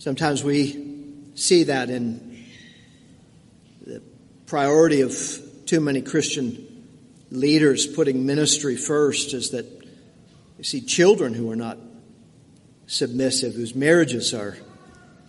Sometimes 0.01 0.43
we 0.43 1.27
see 1.35 1.65
that 1.65 1.91
in 1.91 2.43
the 3.85 4.01
priority 4.47 5.01
of 5.01 5.15
too 5.67 5.79
many 5.79 6.01
Christian 6.01 6.87
leaders 7.29 7.85
putting 7.85 8.25
ministry 8.25 8.75
first 8.77 9.35
is 9.35 9.51
that 9.51 9.67
you 10.57 10.63
see 10.63 10.81
children 10.81 11.35
who 11.35 11.51
are 11.51 11.55
not 11.55 11.77
submissive, 12.87 13.53
whose 13.53 13.75
marriages 13.75 14.33
are 14.33 14.57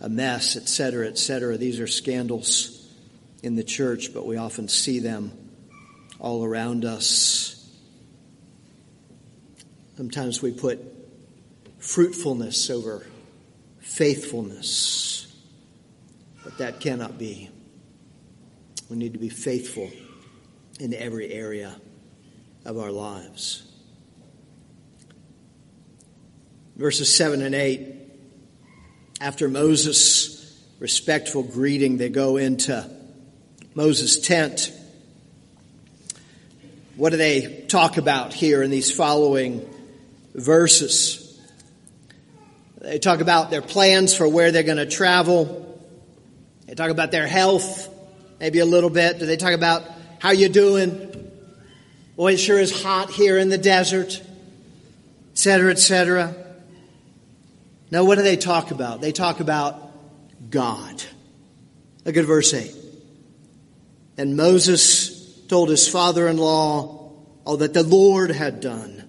a 0.00 0.08
mess, 0.08 0.56
etc., 0.56 1.06
etc. 1.06 1.58
These 1.58 1.78
are 1.78 1.86
scandals 1.86 2.90
in 3.42 3.56
the 3.56 3.64
church, 3.64 4.14
but 4.14 4.24
we 4.24 4.38
often 4.38 4.68
see 4.68 5.00
them 5.00 5.32
all 6.18 6.42
around 6.42 6.86
us. 6.86 7.70
Sometimes 9.98 10.40
we 10.40 10.50
put 10.50 10.80
fruitfulness 11.78 12.70
over 12.70 13.06
faithfulness, 13.82 15.26
but 16.42 16.56
that 16.58 16.80
cannot 16.80 17.18
be. 17.18 17.50
We 18.88 18.96
need 18.96 19.12
to 19.12 19.18
be 19.18 19.28
faithful 19.28 19.90
in 20.80 20.94
every 20.94 21.32
area 21.32 21.76
of 22.64 22.78
our 22.78 22.90
lives. 22.90 23.64
Verses 26.76 27.14
7 27.14 27.42
and 27.42 27.54
8, 27.54 27.86
after 29.20 29.48
Moses' 29.48 30.60
respectful 30.78 31.42
greeting, 31.42 31.98
they 31.98 32.08
go 32.08 32.38
into 32.38 32.88
Moses' 33.74 34.18
tent. 34.18 34.72
What 36.96 37.10
do 37.10 37.16
they 37.16 37.64
talk 37.68 37.98
about 37.98 38.32
here 38.32 38.62
in 38.62 38.70
these 38.70 38.90
following 38.90 39.68
verses? 40.34 41.21
They 42.82 42.98
talk 42.98 43.20
about 43.20 43.50
their 43.50 43.62
plans 43.62 44.14
for 44.14 44.28
where 44.28 44.52
they're 44.52 44.62
going 44.62 44.76
to 44.76 44.86
travel. 44.86 45.80
They 46.66 46.74
talk 46.74 46.90
about 46.90 47.10
their 47.10 47.26
health 47.26 47.88
maybe 48.42 48.58
a 48.58 48.66
little 48.66 48.90
bit. 48.90 49.20
Do 49.20 49.26
they 49.26 49.36
talk 49.36 49.52
about 49.52 49.84
how 50.18 50.32
you 50.32 50.48
doing? 50.48 51.30
Boy, 52.16 52.32
it 52.32 52.38
sure 52.38 52.58
is 52.58 52.82
hot 52.82 53.08
here 53.08 53.38
in 53.38 53.50
the 53.50 53.56
desert, 53.56 54.20
etc., 55.30 55.70
etc. 55.70 56.34
Now, 57.92 58.02
what 58.02 58.16
do 58.16 58.24
they 58.24 58.36
talk 58.36 58.72
about? 58.72 59.00
They 59.00 59.12
talk 59.12 59.38
about 59.38 59.92
God. 60.50 61.04
Look 62.04 62.16
at 62.16 62.24
verse 62.24 62.52
8. 62.52 62.74
And 64.18 64.36
Moses 64.36 65.36
told 65.46 65.68
his 65.68 65.86
father 65.86 66.26
in 66.26 66.36
law 66.36 67.12
all 67.44 67.58
that 67.58 67.74
the 67.74 67.84
Lord 67.84 68.32
had 68.32 68.60
done 68.60 69.08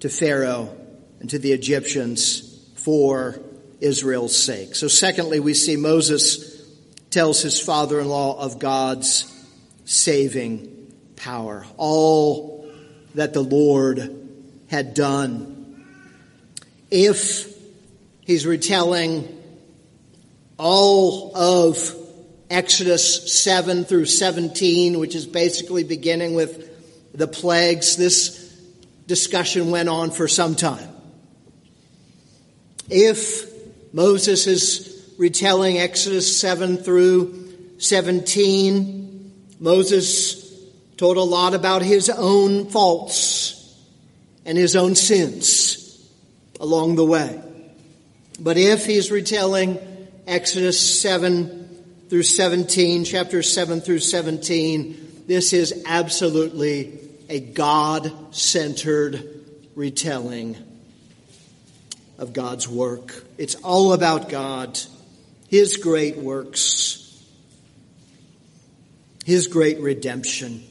to 0.00 0.08
Pharaoh 0.08 0.76
and 1.20 1.30
to 1.30 1.38
the 1.38 1.52
Egyptians 1.52 2.47
for 2.78 3.40
Israel's 3.80 4.36
sake. 4.36 4.74
So, 4.74 4.88
secondly, 4.88 5.40
we 5.40 5.54
see 5.54 5.76
Moses 5.76 6.62
tells 7.10 7.42
his 7.42 7.60
father 7.60 8.00
in 8.00 8.08
law 8.08 8.38
of 8.38 8.58
God's 8.58 9.32
saving 9.84 10.92
power. 11.16 11.66
All 11.76 12.70
that 13.14 13.32
the 13.32 13.42
Lord 13.42 14.28
had 14.68 14.94
done. 14.94 15.84
If 16.90 17.52
he's 18.20 18.46
retelling 18.46 19.34
all 20.58 21.36
of 21.36 21.94
Exodus 22.50 23.42
7 23.42 23.84
through 23.84 24.06
17, 24.06 24.98
which 24.98 25.14
is 25.14 25.26
basically 25.26 25.84
beginning 25.84 26.34
with 26.34 26.68
the 27.12 27.28
plagues, 27.28 27.96
this 27.96 28.38
discussion 29.06 29.70
went 29.70 29.88
on 29.88 30.10
for 30.10 30.28
some 30.28 30.54
time. 30.54 30.88
If 32.88 33.48
Moses 33.92 34.46
is 34.46 34.88
retelling 35.18 35.78
Exodus 35.78 36.40
7 36.40 36.78
through 36.78 37.48
17. 37.78 39.32
Moses 39.60 40.52
told 40.96 41.16
a 41.16 41.22
lot 41.22 41.54
about 41.54 41.82
his 41.82 42.08
own 42.10 42.66
faults 42.66 43.76
and 44.44 44.56
his 44.58 44.76
own 44.76 44.94
sins 44.94 46.08
along 46.60 46.96
the 46.96 47.04
way. 47.04 47.42
But 48.40 48.56
if 48.56 48.86
he's 48.86 49.10
retelling 49.10 49.78
Exodus 50.26 51.00
7 51.00 51.68
through 52.08 52.22
17, 52.22 53.04
chapter 53.04 53.42
7 53.42 53.80
through 53.80 53.98
17, 53.98 55.24
this 55.26 55.52
is 55.52 55.82
absolutely 55.86 56.98
a 57.28 57.40
God 57.40 58.34
centered 58.34 59.44
retelling 59.74 60.56
of 62.18 62.32
God's 62.32 62.68
work. 62.68 63.24
It's 63.38 63.54
all 63.56 63.92
about 63.92 64.28
God 64.28 64.78
his 65.48 65.78
great 65.78 66.18
works, 66.18 67.24
his 69.24 69.46
great 69.46 69.80
redemption. 69.80 70.62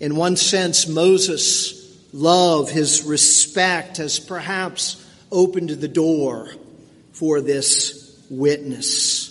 In 0.00 0.16
one 0.16 0.36
sense, 0.36 0.88
Moses' 0.88 1.96
love, 2.12 2.70
his 2.70 3.04
respect, 3.04 3.98
has 3.98 4.18
perhaps 4.18 5.06
opened 5.30 5.70
the 5.70 5.88
door 5.88 6.50
for 7.12 7.40
this 7.40 8.20
witness. 8.28 9.28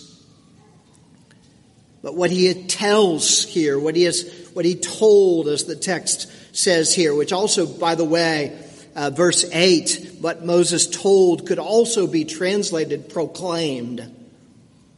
But 2.02 2.14
what 2.14 2.30
he 2.30 2.64
tells 2.64 3.44
here, 3.44 3.78
what 3.78 3.96
he 3.96 4.04
has, 4.04 4.48
what 4.54 4.64
he 4.64 4.76
told, 4.76 5.48
as 5.48 5.64
the 5.64 5.76
text 5.76 6.32
says 6.56 6.94
here, 6.94 7.14
which 7.14 7.32
also, 7.32 7.66
by 7.66 7.94
the 7.94 8.04
way, 8.04 8.58
uh, 9.00 9.08
verse 9.08 9.46
8, 9.50 10.18
what 10.20 10.44
Moses 10.44 10.86
told 10.86 11.46
could 11.46 11.58
also 11.58 12.06
be 12.06 12.26
translated 12.26 13.08
proclaimed. 13.08 14.14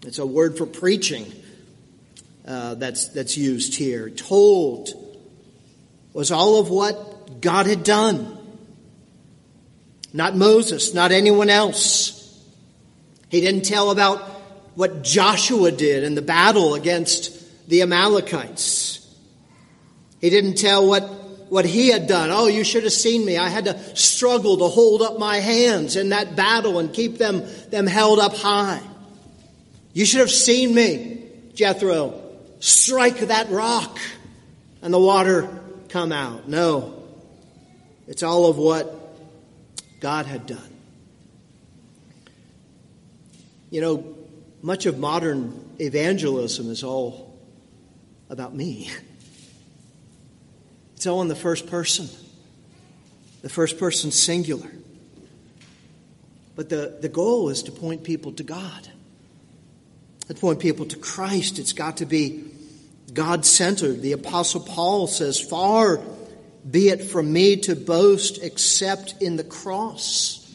It's 0.05 0.19
a 0.19 0.27
word 0.27 0.59
for 0.59 0.67
preaching 0.67 1.33
uh, 2.45 2.75
that's, 2.75 3.11
that's 3.11 3.37
used 3.37 3.77
here. 3.77 4.11
Told 4.11 4.89
was 6.13 6.33
all 6.33 6.59
of 6.59 6.69
what 6.69 7.41
God 7.41 7.67
had 7.67 7.85
done. 7.85 8.39
Not 10.13 10.35
Moses, 10.35 10.93
not 10.95 11.13
anyone 11.13 11.49
else. 11.49 12.19
He 13.29 13.41
didn't 13.41 13.63
tell 13.63 13.93
about 13.93 14.19
what 14.75 15.05
Joshua 15.05 15.71
did 15.71 16.03
in 16.03 16.17
the 16.17 16.23
battle 16.23 16.75
against 16.75 17.69
the 17.69 17.83
Amalekites. 17.83 18.99
He 20.21 20.29
didn't 20.29 20.57
tell 20.57 20.89
what, 20.89 21.09
what 21.53 21.67
he 21.67 21.89
had 21.89 22.07
done. 22.07 22.31
Oh, 22.33 22.47
you 22.47 22.65
should 22.65 22.85
have 22.85 22.95
seen 22.95 23.27
me. 23.27 23.37
I 23.37 23.51
had 23.51 23.67
to 23.67 23.79
struggle 23.95 24.57
to 24.57 24.69
hold 24.69 25.03
up 25.03 25.19
my 25.19 25.37
hands 25.37 25.97
in 25.97 26.09
that 26.09 26.35
battle 26.35 26.79
and 26.79 26.91
keep 26.91 27.19
them, 27.19 27.45
them 27.69 27.87
held 27.87 28.19
up 28.21 28.35
high. 28.35 28.81
You 29.93 30.07
should 30.07 30.21
have 30.21 30.31
seen 30.31 30.75
me, 30.75 31.23
Jethro, 31.53 32.19
strike 32.61 33.19
that 33.19 33.51
rock 33.51 33.99
and 34.81 34.95
the 34.95 34.99
water 34.99 35.47
come 35.91 36.11
out. 36.11 36.49
No. 36.49 37.05
It's 38.09 38.23
all 38.23 38.47
of 38.49 38.57
what 38.57 39.15
God 40.01 40.25
had 40.25 40.47
done. 40.47 40.73
You 43.69 43.83
know, 43.83 44.17
much 44.63 44.87
of 44.87 44.99
modern 44.99 45.75
evangelism 45.79 46.71
is 46.71 46.83
all 46.83 47.39
about 48.31 48.55
me. 48.55 48.91
It's 51.03 51.09
all 51.09 51.21
in 51.21 51.27
the 51.27 51.35
first 51.35 51.67
person, 51.67 52.09
the 53.43 53.49
first 53.49 53.77
person 53.77 54.13
singular. 54.13 54.71
But 56.55 56.69
the, 56.69 56.97
the 57.01 57.09
goal 57.09 57.49
is 57.49 57.65
to 57.65 57.73
point 57.73 58.05
people 58.05 58.31
to 58.35 58.45
God, 58.45 58.87
to 60.29 60.35
point 60.35 60.61
people 60.61 60.87
to 60.87 60.97
Christ. 60.97 61.59
It's 61.59 61.73
got 61.73 61.97
to 61.97 62.07
be 62.07 62.45
God 63.13 63.45
centered. 63.45 64.01
The 64.01 64.13
Apostle 64.13 64.61
Paul 64.61 65.09
says, 65.09 65.41
Far 65.41 66.01
be 66.71 66.89
it 66.91 67.03
from 67.03 67.33
me 67.33 67.57
to 67.63 67.75
boast 67.75 68.41
except 68.41 69.21
in 69.21 69.35
the 69.35 69.43
cross 69.43 70.55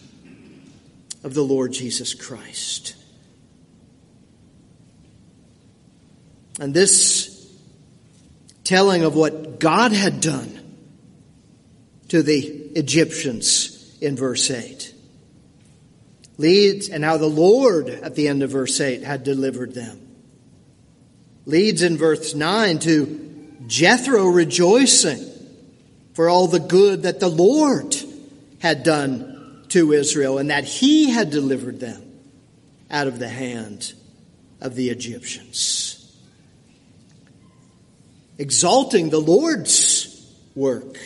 of 1.26 1.34
the 1.34 1.44
Lord 1.44 1.74
Jesus 1.74 2.14
Christ. 2.14 2.96
And 6.58 6.74
this 6.74 7.17
telling 8.68 9.04
of 9.04 9.16
what 9.16 9.62
God 9.62 9.94
had 9.94 10.20
done 10.20 10.54
to 12.10 12.22
the 12.22 12.38
Egyptians 12.76 13.98
in 14.02 14.18
verse 14.18 14.52
8 14.52 14.94
leads, 16.38 16.90
and 16.90 17.04
how 17.04 17.18
the 17.18 17.26
Lord 17.26 17.88
at 17.88 18.16
the 18.16 18.28
end 18.28 18.44
of 18.44 18.52
verse 18.52 18.80
8 18.80 19.04
had 19.04 19.24
delivered 19.24 19.74
them, 19.74 20.00
leads 21.46 21.82
in 21.82 21.98
verse 21.98 22.36
9 22.36 22.80
to 22.80 23.56
Jethro 23.68 24.28
rejoicing 24.28 25.26
for 26.14 26.28
all 26.28 26.48
the 26.48 26.60
good 26.60 27.04
that 27.04 27.22
the 27.22 27.30
Lord 27.30 27.96
had 28.60 28.84
done 28.84 29.64
to 29.70 29.94
Israel 29.94 30.40
and 30.40 30.50
that 30.50 30.66
he 30.66 31.10
had 31.10 31.30
delivered 31.30 31.80
them 31.80 32.04
out 32.92 33.08
of 33.08 33.18
the 33.18 33.30
hand 33.30 33.94
of 34.60 34.76
the 34.76 34.90
Egyptians 34.90 35.97
exalting 38.38 39.10
the 39.10 39.20
Lord's 39.20 40.14
work 40.56 40.98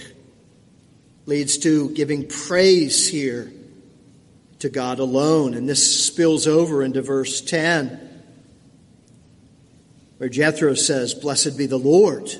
leads 1.25 1.57
to 1.59 1.89
giving 1.91 2.27
praise 2.27 3.07
here 3.07 3.51
to 4.59 4.69
God 4.69 4.99
alone. 4.99 5.53
And 5.53 5.67
this 5.67 6.05
spills 6.05 6.47
over 6.47 6.83
into 6.83 7.01
verse 7.01 7.41
10, 7.41 8.23
where 10.17 10.29
Jethro 10.29 10.73
says, 10.73 11.13
Blessed 11.13 11.57
be 11.57 11.65
the 11.65 11.77
Lord 11.77 12.31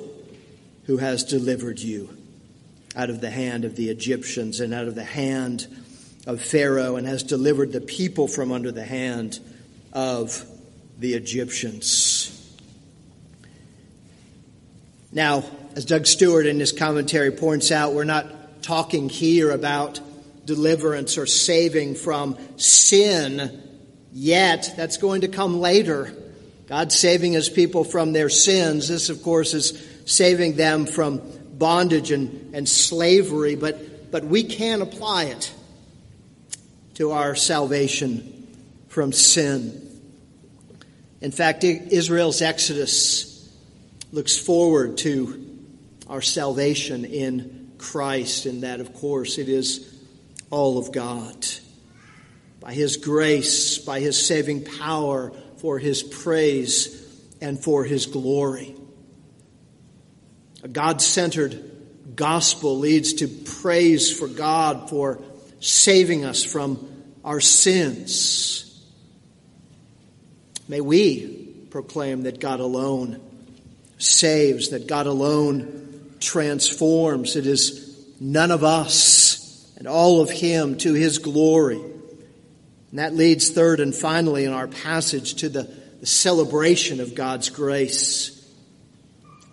who 0.86 0.98
has 0.98 1.24
delivered 1.24 1.80
you 1.80 2.10
out 2.96 3.10
of 3.10 3.22
the 3.22 3.30
hand 3.30 3.66
of 3.66 3.76
the 3.76 3.90
Egyptians 3.90 4.60
and 4.60 4.74
out 4.74 4.88
of 4.88 4.96
the 4.96 5.04
hand 5.04 5.68
of 6.28 6.42
Pharaoh 6.42 6.98
and 6.98 7.08
has 7.08 7.24
delivered 7.24 7.72
the 7.72 7.82
people 7.82 8.28
from 8.28 8.52
under 8.52 8.72
the 8.72 8.84
hand 8.84 9.40
of 9.94 10.46
the 11.00 11.14
Egyptians. 11.14 12.31
Now, 15.12 15.44
as 15.76 15.86
Doug 15.86 16.08
Stuart 16.08 16.46
in 16.46 16.60
his 16.60 16.72
commentary 16.72 17.32
points 17.32 17.72
out, 17.72 17.94
we're 17.94 18.04
not 18.06 18.64
talking 18.64 19.10
here 19.10 19.52
about 19.52 20.00
deliverance 20.46 21.18
or 21.18 21.26
saving 21.26 21.96
from 21.96 22.38
sin 22.58 23.62
yet. 24.14 24.74
That's 24.78 24.98
going 24.98 25.22
to 25.22 25.28
come 25.28 25.60
later. 25.60 26.14
God 26.68 26.92
saving 26.92 27.34
his 27.34 27.50
people 27.50 27.84
from 27.84 28.14
their 28.14 28.30
sins. 28.30 28.88
This, 28.88 29.10
of 29.10 29.22
course, 29.24 29.54
is 29.54 29.88
saving 30.06 30.56
them 30.56 30.86
from 30.86 31.22
bondage 31.58 32.12
and, 32.12 32.56
and 32.56 32.68
slavery, 32.68 33.56
but, 33.56 34.12
but 34.12 34.24
we 34.24 34.44
can 34.44 34.82
apply 34.82 35.26
it 35.26 35.54
to 36.96 37.12
our 37.12 37.36
salvation 37.36 38.48
from 38.88 39.12
sin. 39.12 39.90
In 41.20 41.32
fact, 41.32 41.64
Israel's 41.64 42.42
exodus 42.42 43.31
looks 44.12 44.38
forward 44.38 44.98
to 44.98 45.48
our 46.08 46.22
salvation 46.22 47.06
in 47.06 47.72
Christ, 47.78 48.46
and 48.46 48.64
that, 48.64 48.80
of 48.80 48.94
course, 48.94 49.38
it 49.38 49.50
is 49.50 49.88
all 50.50 50.78
of 50.78 50.92
God. 50.92 51.48
By 52.60 52.74
His 52.74 52.98
grace, 52.98 53.78
by 53.78 54.00
His 54.00 54.24
saving 54.24 54.66
power, 54.66 55.32
for 55.58 55.80
His 55.80 56.04
praise, 56.04 56.98
and 57.40 57.64
for 57.64 57.84
His 57.84 58.06
glory. 58.06 58.76
A 60.64 60.68
God 60.68 61.02
centered 61.02 62.16
gospel 62.16 62.78
leads 62.78 63.14
to 63.14 63.28
praise 63.28 64.16
for 64.16 64.28
God 64.28 64.90
for 64.90 65.22
saving 65.60 66.26
us 66.26 66.44
from 66.44 66.88
our 67.24 67.40
sins. 67.40 68.68
May 70.68 70.82
we 70.82 71.66
proclaim 71.70 72.24
that 72.24 72.40
God 72.40 72.60
alone 72.60 73.22
saves, 74.02 74.70
that 74.70 74.88
God 74.88 75.08
alone 75.08 76.16
transforms. 76.20 77.36
It 77.36 77.46
is 77.46 78.06
none 78.20 78.52
of 78.52 78.64
us 78.64 79.72
and 79.78 79.88
all 79.88 80.22
of 80.22 80.30
Him 80.30 80.78
to 80.80 80.94
His 80.94 81.20
glory. 81.20 81.80
And 81.80 83.00
that 83.00 83.14
leads, 83.14 83.50
third 83.50 83.80
and 83.80 83.96
finally, 83.96 84.46
in 84.46 84.54
our 84.54 84.68
passage 84.68 85.36
to 85.36 85.50
the, 85.50 85.64
the 86.00 86.06
celebration 86.06 87.00
of 87.00 87.16
God's 87.16 87.50
grace. 87.50 88.38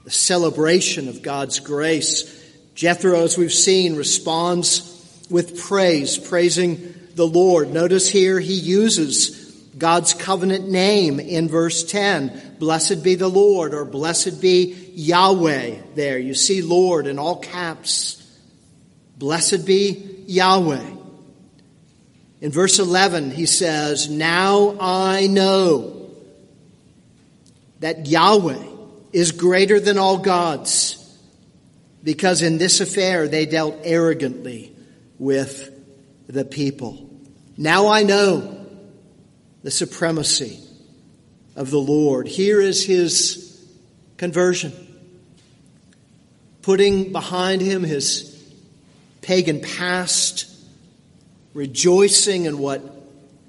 The 0.05 0.11
celebration 0.11 1.09
of 1.09 1.23
God's 1.23 1.61
grace. 1.61 2.35
Jethro, 2.75 3.23
as 3.23 3.37
we've 3.37 3.53
seen, 3.53 3.97
responds 3.97 4.95
with 5.31 5.61
praise, 5.61 6.17
praising 6.17 6.95
the 7.15 7.27
Lord. 7.27 7.71
Notice 7.71 8.09
here 8.09 8.41
he 8.41 8.55
uses 8.55 9.53
God's 9.77 10.15
covenant 10.15 10.69
name 10.69 11.21
in 11.21 11.49
verse 11.49 11.85
10. 11.85 12.48
Blessed 12.59 13.03
be 13.03 13.15
the 13.15 13.29
Lord, 13.29 13.75
or 13.75 13.85
blessed 13.85 14.41
be 14.41 14.75
Yahweh 14.95 15.77
there. 15.95 16.19
You 16.19 16.35
see 16.35 16.63
Lord 16.63 17.07
in 17.07 17.19
all 17.19 17.37
caps. 17.37 18.25
Blessed 19.17 19.67
be 19.67 20.25
Yahweh. 20.27 20.97
In 22.41 22.53
verse 22.53 22.79
11, 22.79 23.33
he 23.33 23.47
says, 23.47 24.09
Now 24.09 24.77
I 24.81 25.27
know 25.27 26.11
that 27.81 28.07
Yahweh 28.07 28.65
is 29.13 29.33
greater 29.33 29.81
than 29.81 29.99
all 29.99 30.19
gods, 30.19 30.95
because 32.03 32.43
in 32.43 32.59
this 32.59 32.81
affair 32.81 33.29
they 33.29 33.47
dealt 33.47 33.77
arrogantly 33.83 34.75
with 35.19 35.71
the 36.29 36.45
people. 36.45 37.09
Now 37.57 37.89
I 37.89 38.03
know 38.05 38.67
the 39.63 39.71
supremacy 39.71 40.61
of 41.59 41.71
the 41.71 41.79
Lord. 41.79 42.29
Here 42.29 42.61
is 42.61 42.85
his 42.85 43.63
conversion, 44.17 44.73
putting 46.63 47.13
behind 47.13 47.61
him 47.61 47.83
his 47.83 48.35
pagan 49.21 49.61
past, 49.61 50.47
rejoicing 51.53 52.45
in 52.45 52.59
what 52.59 52.83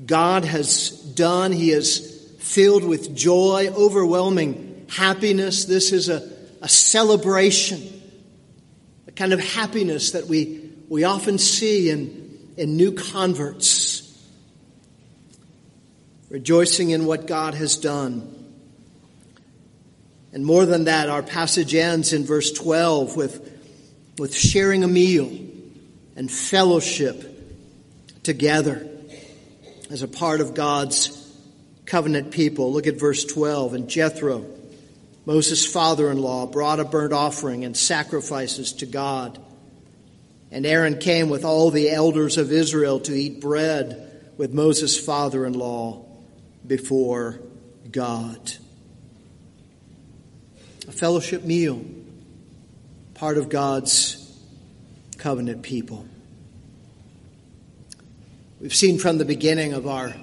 God 0.05 0.43
has 0.43 0.89
done. 0.89 1.51
He 1.51 1.71
is 1.71 2.33
filled 2.39 2.83
with 2.83 3.15
joy, 3.15 3.67
overwhelming 3.69 4.87
happiness. 4.89 5.65
This 5.65 5.91
is 5.91 6.09
a, 6.09 6.27
a 6.61 6.67
celebration 6.67 7.99
a 9.07 9.11
kind 9.11 9.33
of 9.33 9.39
happiness 9.39 10.11
that 10.11 10.27
we, 10.27 10.69
we 10.87 11.03
often 11.03 11.39
see 11.39 11.89
in, 11.89 12.53
in 12.57 12.77
new 12.77 12.91
converts. 12.91 13.98
Rejoicing 16.29 16.91
in 16.91 17.05
what 17.05 17.25
God 17.25 17.55
has 17.55 17.77
done. 17.77 18.35
And 20.31 20.45
more 20.45 20.65
than 20.65 20.83
that, 20.83 21.09
our 21.09 21.23
passage 21.23 21.73
ends 21.73 22.13
in 22.13 22.23
verse 22.23 22.51
12 22.51 23.15
with, 23.15 23.61
with 24.19 24.35
sharing 24.35 24.83
a 24.83 24.87
meal 24.87 25.29
and 26.15 26.31
fellowship 26.31 27.25
together 28.21 28.87
as 29.89 30.03
a 30.03 30.07
part 30.07 30.39
of 30.39 30.53
God's 30.53 31.15
covenant 31.85 32.29
people. 32.29 32.71
Look 32.71 32.85
at 32.85 32.99
verse 32.99 33.25
12. 33.25 33.73
And 33.73 33.89
Jethro, 33.89 34.45
Moses' 35.25 35.65
father 35.65 36.11
in 36.11 36.19
law, 36.19 36.45
brought 36.45 36.79
a 36.79 36.85
burnt 36.85 37.13
offering 37.13 37.65
and 37.65 37.75
sacrifices 37.75 38.73
to 38.73 38.85
God. 38.85 39.39
And 40.51 40.63
Aaron 40.63 40.99
came 40.99 41.29
with 41.29 41.43
all 41.43 41.71
the 41.71 41.89
elders 41.89 42.37
of 42.37 42.51
Israel 42.51 42.99
to 43.01 43.13
eat 43.13 43.41
bread 43.41 44.33
with 44.37 44.53
Moses' 44.53 44.99
father 44.99 45.43
in 45.43 45.53
law 45.53 46.05
before 46.69 47.39
God. 47.91 48.53
A 50.87 50.91
fellowship 50.91 51.43
meal, 51.43 51.83
part 53.15 53.37
of 53.37 53.49
God's 53.49 54.15
covenant 55.17 55.63
people. 55.63 56.05
We've 58.61 58.73
seen 58.73 58.99
from 58.99 59.17
the 59.17 59.25
beginning 59.25 59.73
of 59.73 59.87
our 59.87 60.13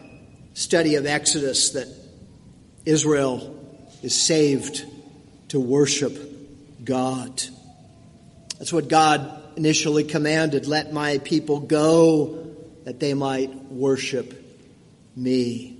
study 0.54 0.94
of 0.94 1.04
Exodus 1.04 1.70
that 1.70 1.88
Israel 2.84 3.54
is 4.02 4.14
saved 4.14 4.84
to 5.48 5.58
worship 5.58 6.16
God. 6.84 7.42
That's 8.58 8.72
what 8.72 8.88
God 8.88 9.42
initially 9.56 10.04
commanded 10.04 10.66
let 10.66 10.92
my 10.92 11.18
people 11.18 11.60
go 11.60 12.54
that 12.84 13.00
they 13.00 13.14
might 13.14 13.52
worship 13.72 14.44
me. 15.16 15.75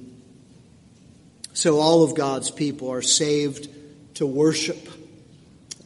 So 1.56 1.80
all 1.80 2.02
of 2.02 2.14
God's 2.14 2.50
people 2.50 2.92
are 2.92 3.00
saved 3.00 3.70
to 4.16 4.26
worship. 4.26 4.90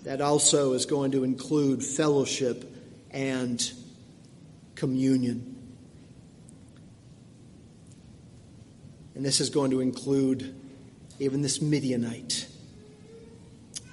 That 0.02 0.20
also 0.20 0.72
is 0.72 0.84
going 0.84 1.12
to 1.12 1.22
include 1.22 1.84
fellowship 1.84 2.76
and 3.12 3.72
communion. 4.74 5.56
And 9.14 9.24
this 9.24 9.40
is 9.40 9.50
going 9.50 9.70
to 9.70 9.80
include 9.80 10.56
even 11.20 11.40
this 11.40 11.62
Midianite, 11.62 12.48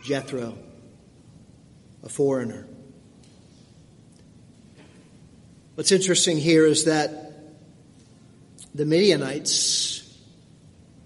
Jethro, 0.04 0.58
a 2.02 2.10
foreigner. 2.10 2.66
What's 5.76 5.92
interesting 5.92 6.38
here 6.38 6.66
is 6.66 6.86
that 6.86 7.34
the 8.74 8.86
Midianites 8.88 10.07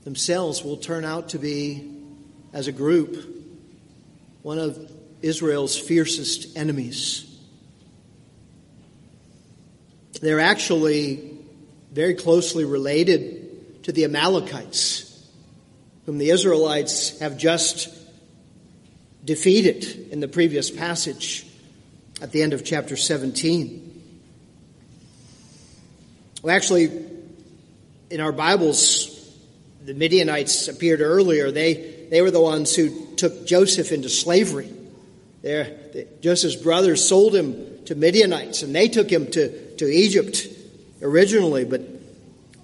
themselves 0.04 0.64
will 0.64 0.78
turn 0.78 1.06
out 1.06 1.30
to 1.30 1.40
be, 1.40 1.98
as 2.54 2.68
a 2.68 2.72
group, 2.72 3.24
one 4.42 4.60
of 4.60 4.92
Israel's 5.22 5.78
fiercest 5.78 6.58
enemies. 6.58 7.28
They're 10.22 10.40
actually 10.40 11.38
very 11.92 12.16
closely 12.16 12.66
related 12.66 13.84
to 13.84 13.92
the 13.92 14.06
Amalekites, 14.06 15.28
whom 16.06 16.18
the 16.18 16.30
Israelites 16.30 17.20
have 17.20 17.38
just 17.38 17.90
defeated 19.24 20.12
in 20.12 20.20
the 20.20 20.28
previous 20.28 20.72
passage 20.72 21.46
at 22.22 22.32
the 22.32 22.42
end 22.42 22.54
of 22.54 22.64
chapter 22.64 22.96
17. 22.96 23.88
Well, 26.42 26.56
actually, 26.56 27.06
in 28.10 28.20
our 28.20 28.32
Bibles, 28.32 29.11
the 29.86 29.94
Midianites 29.94 30.68
appeared 30.68 31.02
earlier. 31.02 31.52
They, 31.52 32.08
they 32.10 32.22
were 32.22 32.32
the 32.32 32.42
ones 32.42 32.76
who 32.76 33.16
took 33.16 33.46
Joseph 33.46 33.92
into 33.92 34.10
slavery. 34.10 34.72
There, 35.42 35.76
Joseph's 36.22 36.56
brothers 36.56 37.04
sold 37.04 37.36
him 37.36 37.84
to 37.86 37.96
Midianites, 37.96 38.62
and 38.64 38.76
they 38.76 38.88
took 38.88 39.10
him 39.10 39.30
to, 39.32 39.76
to 39.78 39.86
Egypt 39.86 40.48
originally. 41.02 41.66
But 41.66 41.82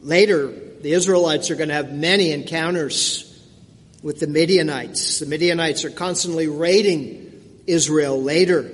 later, 0.02 0.48
the 0.48 0.92
Israelites 0.92 1.50
are 1.50 1.56
going 1.56 1.70
to 1.70 1.76
have 1.76 1.92
many 1.92 2.32
encounters 2.32 3.24
with 4.04 4.20
the 4.20 4.28
Midianites. 4.28 5.20
The 5.20 5.26
Midianites 5.26 5.86
are 5.86 5.90
constantly 5.90 6.48
raiding 6.48 7.64
Israel 7.66 8.22
later 8.22 8.72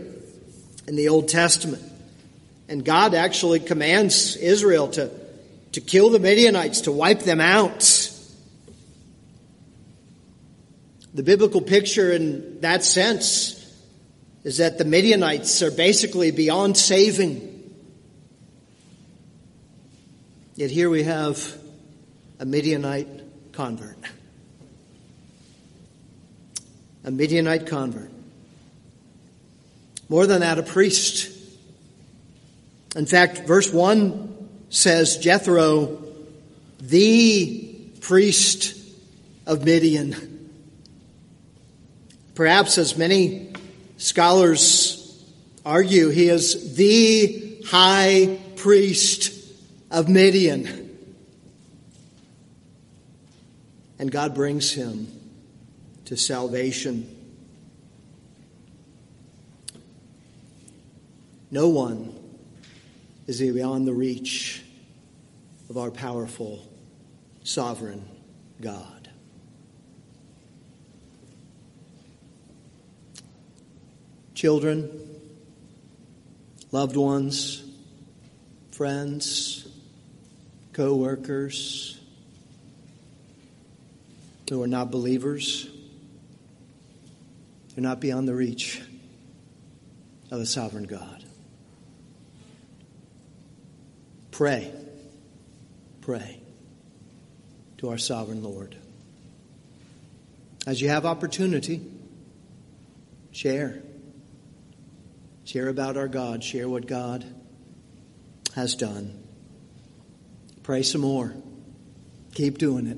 in 0.88 0.96
the 0.96 1.10
Old 1.10 1.30
Testament. 1.30 1.82
And 2.68 2.84
God 2.84 3.14
actually 3.14 3.62
commands 3.62 4.36
Israel 4.36 4.90
to, 4.90 5.10
to 5.74 5.82
kill 5.82 6.10
the 6.10 6.20
Midianites, 6.20 6.82
to 6.82 6.92
wipe 6.92 7.22
them 7.22 7.40
out. 7.40 8.10
The 11.14 11.24
biblical 11.24 11.62
picture 11.62 12.12
in 12.12 12.62
that 12.62 12.84
sense 12.84 13.60
is 14.44 14.58
that 14.58 14.78
the 14.78 14.86
Midianites 14.86 15.62
are 15.62 15.70
basically 15.70 16.32
beyond 16.32 16.76
saving. 16.76 17.50
Yet 20.56 20.72
here 20.72 20.90
we 20.90 21.04
have 21.04 21.58
a 22.40 22.46
Midianite 22.46 23.52
convert. 23.54 23.98
A 27.04 27.12
Midianite 27.12 27.68
convert. 27.68 28.10
More 30.10 30.26
than 30.26 30.42
that, 30.42 30.58
a 30.58 30.64
priest. 30.64 31.32
In 32.96 33.06
fact, 33.06 33.48
verse 33.48 33.72
1 33.72 34.50
says 34.70 35.18
Jethro, 35.18 36.04
the 36.80 37.76
priest 38.02 38.76
of 39.46 39.64
Midian. 39.64 40.33
Perhaps, 42.36 42.78
as 42.78 42.98
many 42.98 43.54
scholars 43.98 45.24
argue, 45.66 46.10
he 46.10 46.30
is 46.30 46.76
the 46.76 47.62
high 47.68 48.40
priest 48.56 49.34
of 49.92 50.10
Midian. 50.10 50.98
And 54.00 54.12
God 54.12 54.34
brings 54.34 54.72
him 54.72 55.08
to 56.06 56.18
salvation. 56.18 57.10
No 61.52 61.70
one 61.70 62.14
is 63.28 63.40
beyond 63.40 63.88
the 63.88 63.94
reach 63.94 64.64
of 65.70 65.78
our 65.78 65.92
powerful, 65.92 66.68
sovereign 67.44 68.04
God. 68.60 68.93
Children, 74.44 74.92
loved 76.74 76.98
ones, 76.98 77.64
friends, 78.72 79.66
co 80.74 80.96
workers 80.96 81.98
who 84.50 84.62
are 84.62 84.68
not 84.68 84.92
believers, 84.92 85.70
they're 87.74 87.84
not 87.84 88.02
beyond 88.02 88.28
the 88.28 88.36
reach 88.36 88.82
of 90.30 90.40
the 90.40 90.46
sovereign 90.46 90.88
God. 90.88 91.24
Pray. 94.32 94.74
Pray 96.02 96.42
to 97.78 97.92
our 97.92 97.98
sovereign 97.98 98.44
Lord. 98.44 98.76
As 100.68 100.82
you 100.82 100.90
have 100.90 101.06
opportunity, 101.06 101.80
share. 103.32 103.82
Share 105.54 105.70
about 105.70 105.98
our 105.98 106.08
God. 106.08 106.44
Share 106.44 106.68
what 106.68 106.88
God 106.88 107.24
has 108.56 108.74
done. 108.74 109.24
Pray 110.64 110.82
some 110.82 111.02
more. 111.02 111.32
Keep 112.34 112.58
doing 112.58 112.88
it. 112.88 112.98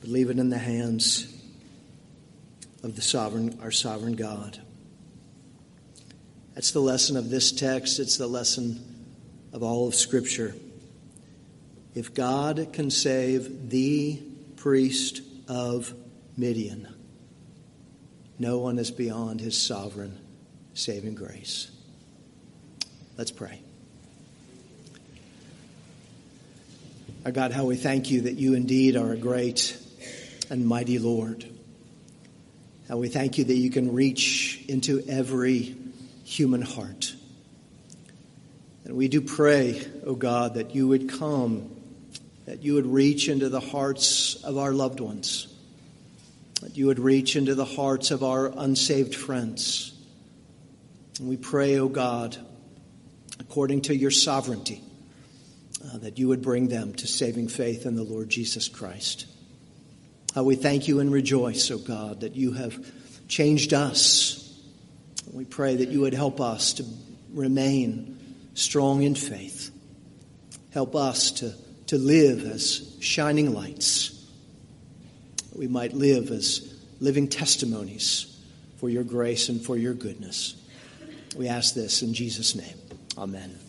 But 0.00 0.08
leave 0.08 0.30
it 0.30 0.38
in 0.38 0.50
the 0.50 0.58
hands 0.58 1.26
of 2.84 2.94
the 2.94 3.02
sovereign, 3.02 3.58
our 3.60 3.72
sovereign 3.72 4.14
God. 4.14 4.60
That's 6.54 6.70
the 6.70 6.78
lesson 6.78 7.16
of 7.16 7.28
this 7.28 7.50
text. 7.50 7.98
It's 7.98 8.18
the 8.18 8.28
lesson 8.28 8.80
of 9.52 9.64
all 9.64 9.88
of 9.88 9.96
Scripture. 9.96 10.54
If 11.96 12.14
God 12.14 12.68
can 12.72 12.88
save 12.88 13.68
the 13.70 14.22
priest 14.54 15.22
of 15.48 15.92
Midian, 16.36 17.01
no 18.42 18.58
one 18.58 18.78
is 18.80 18.90
beyond 18.90 19.40
his 19.40 19.56
sovereign 19.56 20.18
saving 20.74 21.14
grace. 21.14 21.70
Let's 23.16 23.30
pray. 23.30 23.62
Our 27.24 27.30
God, 27.30 27.52
how 27.52 27.66
we 27.66 27.76
thank 27.76 28.10
you 28.10 28.22
that 28.22 28.34
you 28.34 28.54
indeed 28.54 28.96
are 28.96 29.12
a 29.12 29.16
great 29.16 29.78
and 30.50 30.66
mighty 30.66 30.98
Lord 30.98 31.46
And 32.88 32.98
we 32.98 33.08
thank 33.08 33.38
you 33.38 33.44
that 33.44 33.54
you 33.54 33.70
can 33.70 33.94
reach 33.94 34.64
into 34.68 35.04
every 35.08 35.76
human 36.24 36.62
heart. 36.62 37.14
And 38.84 38.96
we 38.96 39.06
do 39.06 39.20
pray, 39.20 39.80
O 40.04 40.10
oh 40.10 40.14
God, 40.16 40.54
that 40.54 40.74
you 40.74 40.88
would 40.88 41.08
come, 41.08 41.70
that 42.46 42.64
you 42.64 42.74
would 42.74 42.86
reach 42.86 43.28
into 43.28 43.48
the 43.48 43.60
hearts 43.60 44.42
of 44.42 44.58
our 44.58 44.72
loved 44.72 44.98
ones, 44.98 45.46
that 46.62 46.76
you 46.76 46.86
would 46.86 47.00
reach 47.00 47.34
into 47.34 47.56
the 47.56 47.64
hearts 47.64 48.12
of 48.12 48.22
our 48.22 48.46
unsaved 48.56 49.16
friends. 49.16 49.92
And 51.18 51.28
we 51.28 51.36
pray, 51.36 51.76
O 51.78 51.84
oh 51.84 51.88
God, 51.88 52.36
according 53.40 53.82
to 53.82 53.96
your 53.96 54.12
sovereignty, 54.12 54.80
uh, 55.84 55.98
that 55.98 56.18
you 56.18 56.28
would 56.28 56.40
bring 56.40 56.68
them 56.68 56.94
to 56.94 57.08
saving 57.08 57.48
faith 57.48 57.84
in 57.84 57.96
the 57.96 58.04
Lord 58.04 58.30
Jesus 58.30 58.68
Christ. 58.68 59.26
Uh, 60.36 60.44
we 60.44 60.54
thank 60.54 60.86
you 60.86 61.00
and 61.00 61.12
rejoice, 61.12 61.68
O 61.72 61.74
oh 61.74 61.78
God, 61.78 62.20
that 62.20 62.36
you 62.36 62.52
have 62.52 62.78
changed 63.26 63.74
us. 63.74 64.56
We 65.32 65.44
pray 65.44 65.76
that 65.76 65.88
you 65.88 66.02
would 66.02 66.14
help 66.14 66.40
us 66.40 66.74
to 66.74 66.84
remain 67.32 68.20
strong 68.54 69.02
in 69.02 69.16
faith. 69.16 69.70
Help 70.72 70.94
us 70.94 71.32
to, 71.32 71.52
to 71.88 71.98
live 71.98 72.44
as 72.44 72.96
shining 73.00 73.52
lights. 73.52 74.21
We 75.54 75.68
might 75.68 75.92
live 75.92 76.30
as 76.30 76.74
living 77.00 77.28
testimonies 77.28 78.38
for 78.78 78.88
your 78.88 79.04
grace 79.04 79.48
and 79.48 79.60
for 79.60 79.76
your 79.76 79.94
goodness. 79.94 80.54
We 81.36 81.48
ask 81.48 81.74
this 81.74 82.02
in 82.02 82.14
Jesus' 82.14 82.54
name. 82.54 82.76
Amen. 83.16 83.61